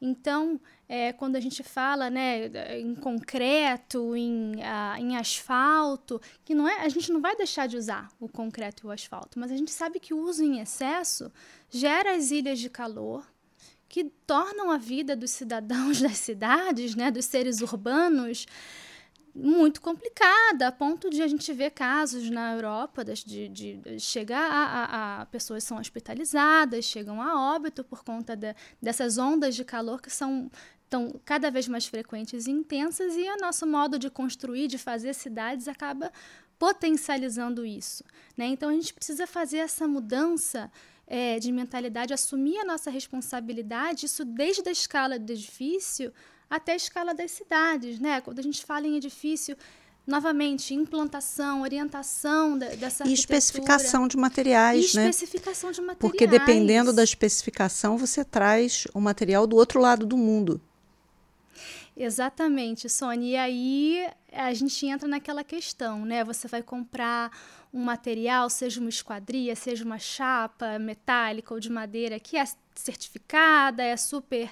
[0.00, 4.52] Então, é, quando a gente fala né, em concreto, em,
[4.98, 8.88] em asfalto, que não é, a gente não vai deixar de usar o concreto e
[8.88, 11.32] o asfalto, mas a gente sabe que o uso em excesso
[11.70, 13.26] gera as ilhas de calor,
[13.88, 18.46] que tornam a vida dos cidadãos das cidades, né, dos seres urbanos,
[19.34, 24.64] muito complicada, a ponto de a gente ver casos na Europa de, de, chegar a,
[24.64, 30.00] a, a, pessoas são hospitalizadas, chegam a óbito por conta de, dessas ondas de calor
[30.00, 30.48] que são
[30.88, 35.12] tão cada vez mais frequentes e intensas, e o nosso modo de construir, de fazer
[35.14, 36.12] cidades acaba
[36.56, 38.04] potencializando isso.
[38.36, 38.46] Né?
[38.46, 40.70] Então a gente precisa fazer essa mudança
[41.08, 46.12] é, de mentalidade, assumir a nossa responsabilidade, isso desde a escala do edifício
[46.48, 48.20] até a escala das cidades, né?
[48.20, 49.56] Quando a gente fala em edifício,
[50.06, 55.08] novamente, implantação, orientação dessa e especificação de materiais, e né?
[55.08, 55.98] especificação de materiais.
[55.98, 60.60] Porque dependendo da especificação, você traz o material do outro lado do mundo.
[61.96, 63.28] Exatamente, Sônia.
[63.28, 66.24] E aí a gente entra naquela questão, né?
[66.24, 67.30] Você vai comprar
[67.72, 73.82] um material, seja uma esquadria, seja uma chapa metálica ou de madeira, que é certificada,
[73.82, 74.50] é super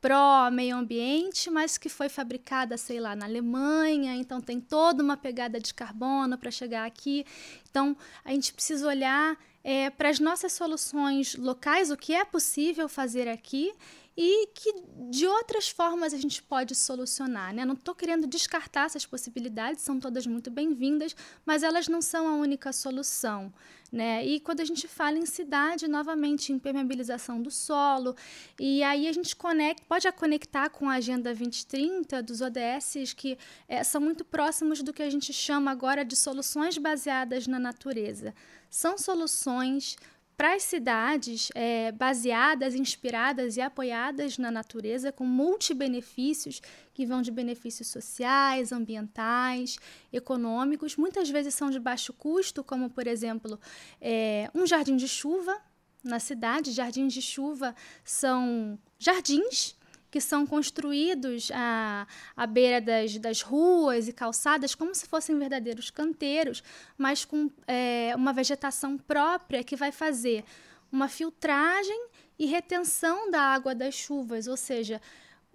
[0.00, 5.58] pró-meio ambiente, mas que foi fabricada, sei lá, na Alemanha, então tem toda uma pegada
[5.58, 7.24] de carbono para chegar aqui.
[7.70, 12.88] Então, a gente precisa olhar é, para as nossas soluções locais, o que é possível
[12.88, 13.72] fazer aqui
[14.20, 14.74] e que
[15.10, 17.54] de outras formas a gente pode solucionar.
[17.54, 17.64] Né?
[17.64, 21.14] Não estou querendo descartar essas possibilidades, são todas muito bem-vindas,
[21.46, 23.52] mas elas não são a única solução.
[23.90, 24.24] Né?
[24.26, 28.14] E quando a gente fala em cidade, novamente, impermeabilização do solo,
[28.60, 33.82] e aí a gente conecta, pode conectar com a Agenda 2030 dos ODS, que é,
[33.82, 38.34] são muito próximos do que a gente chama agora de soluções baseadas na natureza.
[38.68, 39.96] São soluções
[40.38, 46.62] para as cidades é, baseadas, inspiradas e apoiadas na natureza, com multibenefícios
[46.94, 49.78] que vão de benefícios sociais, ambientais,
[50.12, 53.58] econômicos, muitas vezes são de baixo custo, como por exemplo
[54.00, 55.60] é, um jardim de chuva
[56.04, 56.70] na cidade.
[56.70, 57.74] Jardins de chuva
[58.04, 59.76] são jardins
[60.10, 62.06] que são construídos à,
[62.36, 66.62] à beira das, das ruas e calçadas como se fossem verdadeiros canteiros,
[66.96, 70.44] mas com é, uma vegetação própria que vai fazer
[70.90, 75.00] uma filtragem e retenção da água das chuvas, ou seja,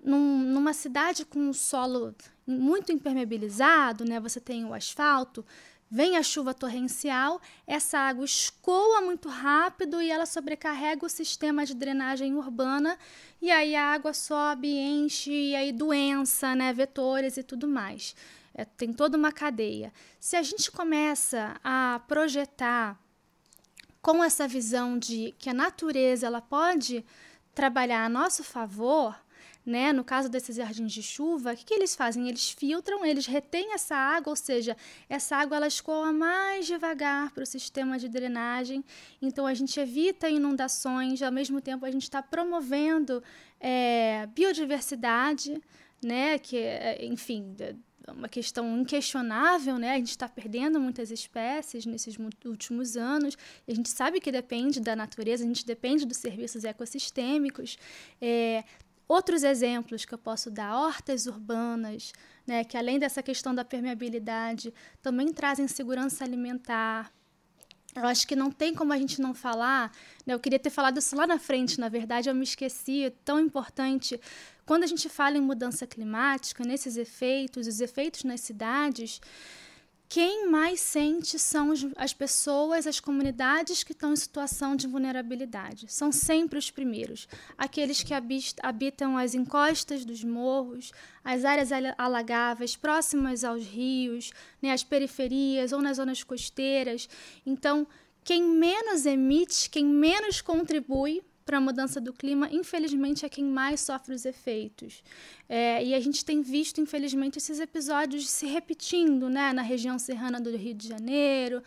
[0.03, 2.13] num, numa cidade com um solo
[2.45, 5.45] muito impermeabilizado, né, você tem o asfalto,
[5.95, 11.75] Vem a chuva torrencial, essa água escoa muito rápido e ela sobrecarrega o sistema de
[11.75, 12.97] drenagem urbana
[13.39, 18.15] e aí a água sobe, enche e aí doença, né, vetores e tudo mais.
[18.55, 19.93] É, tem toda uma cadeia.
[20.19, 22.99] Se a gente começa a projetar
[24.01, 27.05] com essa visão de que a natureza ela pode
[27.53, 29.15] trabalhar a nosso favor,
[29.65, 29.93] né?
[29.93, 32.27] No caso desses jardins de chuva, o que, que, eles fazem?
[32.27, 34.75] Eles filtram, eles retêm essa água, ou seja,
[35.07, 38.83] essa água ela escoa mais devagar para o sistema de drenagem.
[39.21, 43.23] Então a gente evita inundações, ao mesmo tempo a gente está promovendo
[43.59, 45.61] é, biodiversidade,
[46.03, 46.37] né?
[46.37, 47.55] Que, é, enfim,
[48.11, 49.93] uma questão inquestionável, né?
[49.93, 53.37] A gente está perdendo muitas espécies nesses últimos anos.
[53.67, 57.77] E a gente sabe que depende da natureza, a gente depende dos serviços ecossistêmicos.
[58.21, 58.63] É,
[59.07, 62.13] Outros exemplos que eu posso dar, hortas urbanas,
[62.47, 67.11] né, que além dessa questão da permeabilidade, também trazem segurança alimentar.
[67.95, 69.91] Eu acho que não tem como a gente não falar.
[70.25, 73.03] Né, eu queria ter falado isso lá na frente, na verdade, eu me esqueci.
[73.03, 74.19] É tão importante.
[74.65, 79.21] Quando a gente fala em mudança climática, nesses efeitos, os efeitos nas cidades,
[80.13, 85.91] quem mais sente são as pessoas, as comunidades que estão em situação de vulnerabilidade.
[85.91, 87.27] São sempre os primeiros.
[87.57, 88.13] Aqueles que
[88.61, 90.91] habitam as encostas dos morros,
[91.23, 97.09] as áreas alagáveis próximas aos rios, né, as periferias ou nas zonas costeiras.
[97.43, 97.87] Então,
[98.23, 103.81] quem menos emite, quem menos contribui para a mudança do clima, infelizmente, é quem mais
[103.81, 105.03] sofre os efeitos.
[105.47, 110.39] É, e a gente tem visto, infelizmente, esses episódios se repetindo né, na região serrana
[110.39, 111.61] do Rio de Janeiro,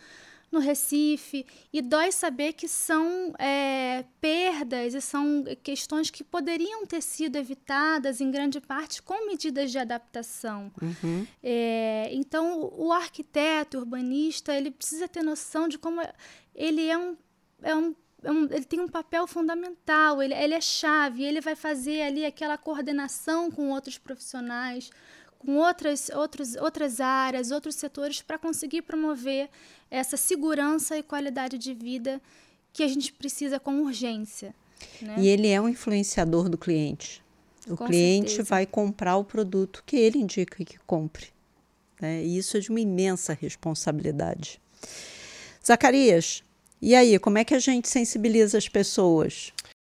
[0.51, 7.01] no Recife, e dói saber que são é, perdas e são questões que poderiam ter
[7.01, 10.71] sido evitadas, em grande parte, com medidas de adaptação.
[10.81, 11.27] Uhum.
[11.43, 16.01] É, então, o arquiteto, o urbanista, ele precisa ter noção de como
[16.55, 17.17] ele é um,
[17.61, 17.93] é um
[18.29, 22.57] um, ele tem um papel fundamental, ele, ele é chave, ele vai fazer ali aquela
[22.57, 24.89] coordenação com outros profissionais,
[25.39, 29.49] com outras, outros, outras áreas, outros setores, para conseguir promover
[29.89, 32.21] essa segurança e qualidade de vida
[32.73, 34.53] que a gente precisa com urgência.
[35.01, 35.15] Né?
[35.17, 37.23] E ele é um influenciador do cliente.
[37.67, 38.49] O com cliente certeza.
[38.49, 41.27] vai comprar o produto que ele indica que compre.
[41.99, 42.23] Né?
[42.23, 44.61] E isso é de uma imensa responsabilidade.
[45.65, 46.43] Zacarias,
[46.81, 49.51] e aí, como é que a gente sensibiliza as pessoas?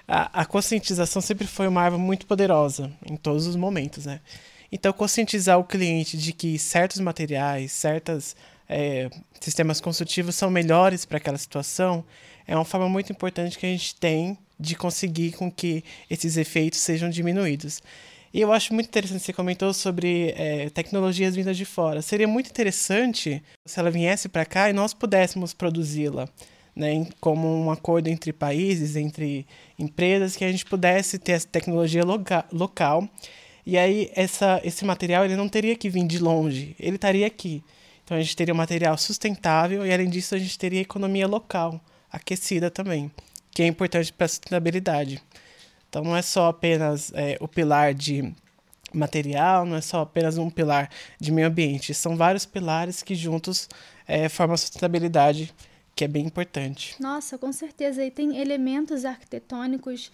[0.07, 4.19] A, a conscientização sempre foi uma arma muito poderosa em todos os momentos, né?
[4.71, 8.36] Então, conscientizar o cliente de que certos materiais, certos
[8.67, 9.09] é,
[9.39, 12.05] sistemas construtivos são melhores para aquela situação
[12.47, 16.79] é uma forma muito importante que a gente tem de conseguir com que esses efeitos
[16.79, 17.82] sejam diminuídos.
[18.34, 22.01] E eu acho muito interessante, você comentou sobre é, tecnologias vindas de fora.
[22.01, 26.29] Seria muito interessante se ela viesse para cá e nós pudéssemos produzi-la
[26.76, 29.45] né, como um acordo entre países, entre
[29.78, 33.07] empresas, que a gente pudesse ter essa tecnologia loca local.
[33.65, 37.63] E aí essa, esse material ele não teria que vir de longe, ele estaria aqui.
[38.03, 41.80] Então a gente teria um material sustentável e além disso a gente teria economia local,
[42.11, 43.11] aquecida também,
[43.51, 45.22] que é importante para a sustentabilidade.
[45.88, 48.34] Então não é só apenas é, o pilar de
[48.93, 53.69] material, não é só apenas um pilar de meio ambiente, são vários pilares que juntos
[54.07, 55.53] é, formam a sustentabilidade
[55.95, 56.95] que é bem importante.
[56.99, 58.03] Nossa, com certeza.
[58.03, 60.11] E tem elementos arquitetônicos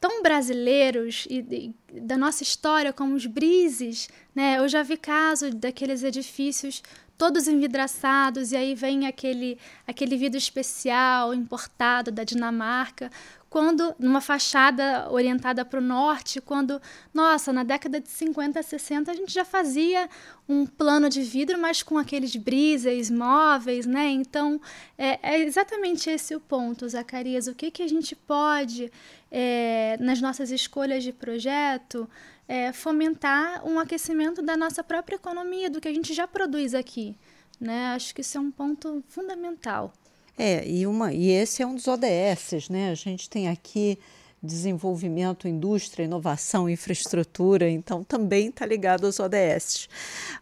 [0.00, 4.58] tão brasileiros e, e, da nossa história, como os brises, né?
[4.58, 6.82] Eu já vi casos daqueles edifícios
[7.22, 9.56] todos envidraçados e aí vem aquele
[9.86, 13.12] aquele vidro especial importado da Dinamarca
[13.48, 16.80] quando numa fachada orientada para o norte, quando,
[17.12, 20.08] nossa, na década de 50, 60 a gente já fazia
[20.48, 24.08] um plano de vidro, mas com aqueles brises móveis, né?
[24.08, 24.58] Então,
[24.96, 27.46] é, é exatamente esse o ponto, Zacarias.
[27.46, 28.90] O que, que a gente pode,
[29.30, 32.08] é, nas nossas escolhas de projeto,
[32.48, 37.16] é, fomentar um aquecimento da nossa própria economia, do que a gente já produz aqui,
[37.60, 37.92] né?
[37.94, 39.92] Acho que isso é um ponto fundamental.
[40.36, 42.90] É, e, uma, e esse é um dos ODS, né?
[42.90, 43.98] A gente tem aqui
[44.42, 49.88] desenvolvimento, indústria, inovação, infraestrutura, então também está ligado aos ODS.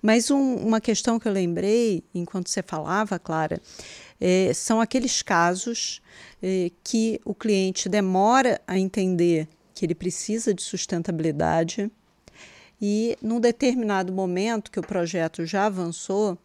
[0.01, 3.61] Mas um, uma questão que eu lembrei enquanto você falava, Clara,
[4.18, 6.01] é, são aqueles casos
[6.42, 9.46] é, que o cliente demora a entender
[9.81, 11.91] que ele precisa de sustentabilidade
[12.78, 16.37] e, num determinado momento que o projeto já avançou,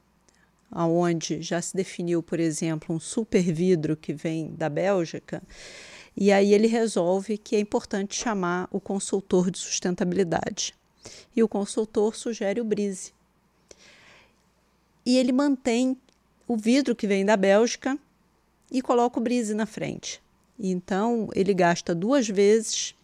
[0.71, 5.43] aonde já se definiu, por exemplo, um super vidro que vem da Bélgica,
[6.15, 10.73] e aí ele resolve que é importante chamar o consultor de sustentabilidade.
[11.35, 13.11] E o consultor sugere o Brise.
[15.05, 15.97] E ele mantém
[16.47, 17.99] o vidro que vem da Bélgica
[18.71, 20.23] e coloca o Brise na frente.
[20.57, 22.94] Então ele gasta duas vezes.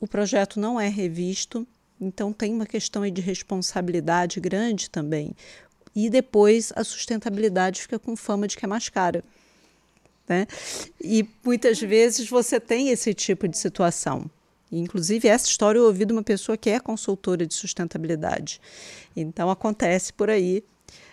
[0.00, 1.66] O projeto não é revisto,
[2.00, 5.34] então tem uma questão de responsabilidade grande também.
[5.94, 9.24] E depois a sustentabilidade fica com fama de que é mais cara.
[10.28, 10.46] Né?
[11.00, 14.30] E muitas vezes você tem esse tipo de situação.
[14.70, 18.60] Inclusive, essa história eu ouvi de uma pessoa que é consultora de sustentabilidade.
[19.16, 20.62] Então, acontece por aí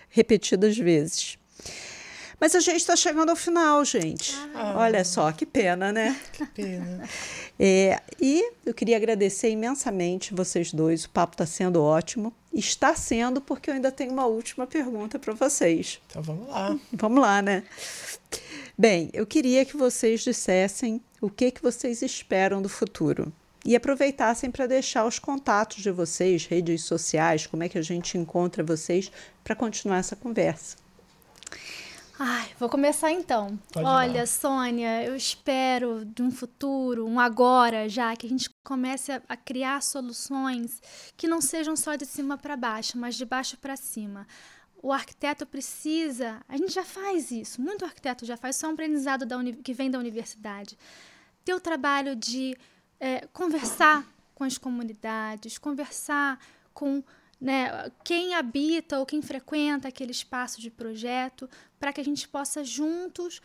[0.10, 1.38] repetidas vezes.
[2.40, 4.36] Mas a gente está chegando ao final, gente.
[4.54, 4.76] Ah.
[4.78, 6.20] Olha só, que pena, né?
[6.34, 7.08] Que pena.
[7.60, 11.06] É, e eu queria agradecer imensamente vocês dois.
[11.06, 12.34] O papo está sendo ótimo.
[12.54, 16.02] Está sendo, porque eu ainda tenho uma última pergunta para vocês.
[16.08, 16.78] Então vamos lá.
[16.92, 17.64] Vamos lá, né?
[18.78, 23.32] Bem, eu queria que vocês dissessem o que, que vocês esperam do futuro
[23.66, 28.18] e aproveitassem para deixar os contatos de vocês, redes sociais, como é que a gente
[28.18, 29.12] encontra vocês
[29.44, 30.78] para continuar essa conversa.
[32.18, 33.60] Ai, vou começar então.
[33.74, 34.26] Pode Olha.
[34.26, 39.36] Sônia, eu espero de um futuro, um agora já, que a gente comece a, a
[39.36, 40.82] criar soluções
[41.18, 44.26] que não sejam só de cima para baixo, mas de baixo para cima
[44.86, 46.40] o arquiteto precisa.
[46.48, 49.90] A gente já faz isso, muito arquiteto já faz, é um aprendizado da, que vem
[49.90, 50.78] da universidade.
[51.44, 52.56] Ter o trabalho de
[53.00, 54.06] é, conversar
[54.36, 56.40] com as comunidades, conversar
[56.72, 57.04] com
[57.40, 62.64] né, quem habita ou quem frequenta aquele espaço de projeto, para que a gente possa
[62.64, 63.42] juntos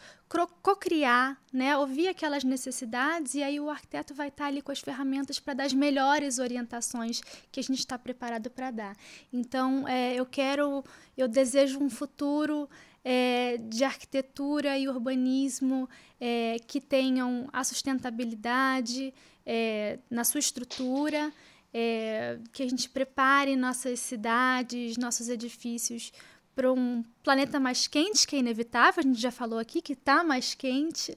[0.62, 5.40] co-criar, né, ouvir aquelas necessidades e aí o arquiteto vai estar ali com as ferramentas
[5.40, 7.20] para dar as melhores orientações
[7.50, 8.96] que a gente está preparado para dar.
[9.32, 10.84] Então, é, eu quero,
[11.16, 12.68] eu desejo um futuro
[13.04, 15.88] é, de arquitetura e urbanismo
[16.20, 19.12] é, que tenham a sustentabilidade
[19.44, 21.32] é, na sua estrutura
[21.72, 26.12] é, que a gente prepare nossas cidades, nossos edifícios
[26.54, 30.24] para um planeta mais quente, que é inevitável, a gente já falou aqui que está
[30.24, 31.16] mais quente,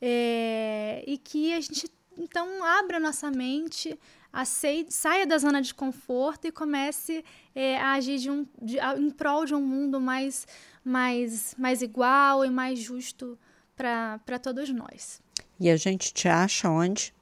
[0.00, 3.98] é, e que a gente então abra nossa mente,
[4.32, 7.24] aceite, saia da zona de conforto e comece
[7.54, 10.46] é, a agir de um, de, em prol de um mundo mais,
[10.84, 13.38] mais, mais igual e mais justo
[13.76, 15.22] para todos nós.
[15.58, 17.14] E a gente te acha onde?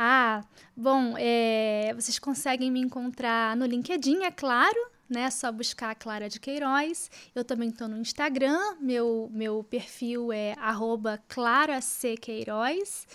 [0.00, 0.44] Ah,
[0.76, 4.78] bom, é, vocês conseguem me encontrar no LinkedIn, é claro,
[5.10, 5.22] né?
[5.22, 7.10] É só buscar Clara de Queiroz.
[7.34, 10.54] Eu também estou no Instagram, meu, meu perfil é
[11.26, 13.08] claracqueiroz.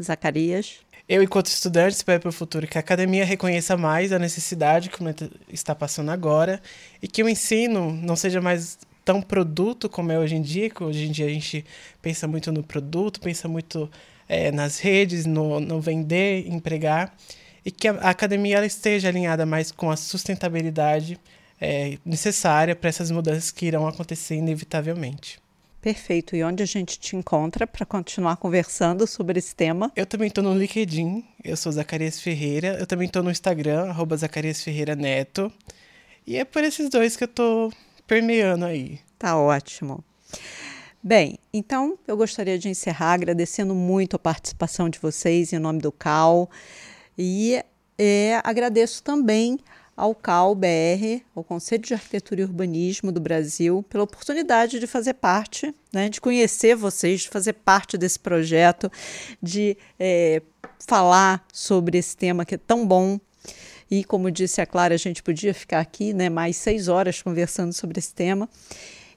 [0.00, 0.80] Zacarias.
[1.08, 4.98] Eu, enquanto estudante, espero para o futuro que a academia reconheça mais a necessidade que
[5.52, 6.62] está passando agora
[7.02, 10.82] e que o ensino não seja mais tão produto como é hoje em dia, que
[10.82, 11.64] hoje em dia a gente
[12.00, 13.90] pensa muito no produto, pensa muito
[14.28, 17.14] é, nas redes, no, no vender, empregar,
[17.64, 21.18] e que a, a academia ela esteja alinhada mais com a sustentabilidade
[21.60, 25.40] é, necessária para essas mudanças que irão acontecer inevitavelmente.
[25.80, 26.36] Perfeito.
[26.36, 29.90] E onde a gente te encontra para continuar conversando sobre esse tema?
[29.96, 32.76] Eu também estou no LinkedIn, eu sou Zacarias Ferreira.
[32.78, 35.52] Eu também estou no Instagram, arroba Zacarias Ferreira Neto.
[36.24, 37.72] E é por esses dois que eu estou
[38.06, 39.00] permeando aí.
[39.18, 40.04] Tá ótimo.
[41.04, 45.90] Bem, então eu gostaria de encerrar agradecendo muito a participação de vocês em nome do
[45.90, 46.48] CAL
[47.18, 47.60] e
[47.98, 49.58] é, agradeço também
[49.96, 55.14] ao CAL BR, ao Conselho de Arquitetura e Urbanismo do Brasil, pela oportunidade de fazer
[55.14, 58.88] parte, né, de conhecer vocês, de fazer parte desse projeto,
[59.42, 60.40] de é,
[60.86, 63.18] falar sobre esse tema que é tão bom.
[63.90, 67.72] E como disse a Clara, a gente podia ficar aqui né, mais seis horas conversando
[67.72, 68.48] sobre esse tema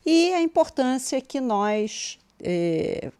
[0.05, 3.11] e a importância que nós, é,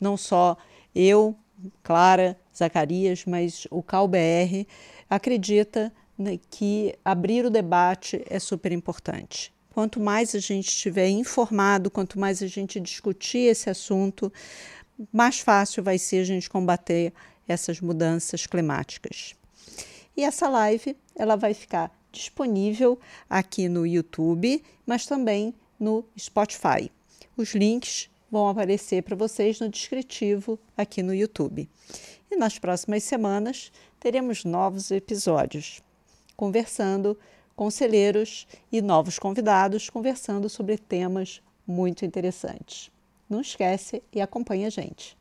[0.00, 0.56] não só
[0.94, 1.36] eu,
[1.82, 4.66] Clara, Zacarias, mas o CalBR
[5.08, 9.52] acredita né, que abrir o debate é super importante.
[9.72, 14.32] Quanto mais a gente estiver informado, quanto mais a gente discutir esse assunto,
[15.12, 17.12] mais fácil vai ser a gente combater
[17.46, 19.34] essas mudanças climáticas.
[20.16, 22.98] E essa live ela vai ficar disponível
[23.28, 25.52] aqui no YouTube, mas também
[25.84, 26.90] no Spotify.
[27.36, 31.68] Os links vão aparecer para vocês no descritivo aqui no YouTube.
[32.30, 33.70] E nas próximas semanas
[34.00, 35.82] teremos novos episódios
[36.34, 37.16] conversando,
[37.54, 42.90] conselheiros e novos convidados conversando sobre temas muito interessantes.
[43.28, 45.16] Não esquece e acompanhe a gente.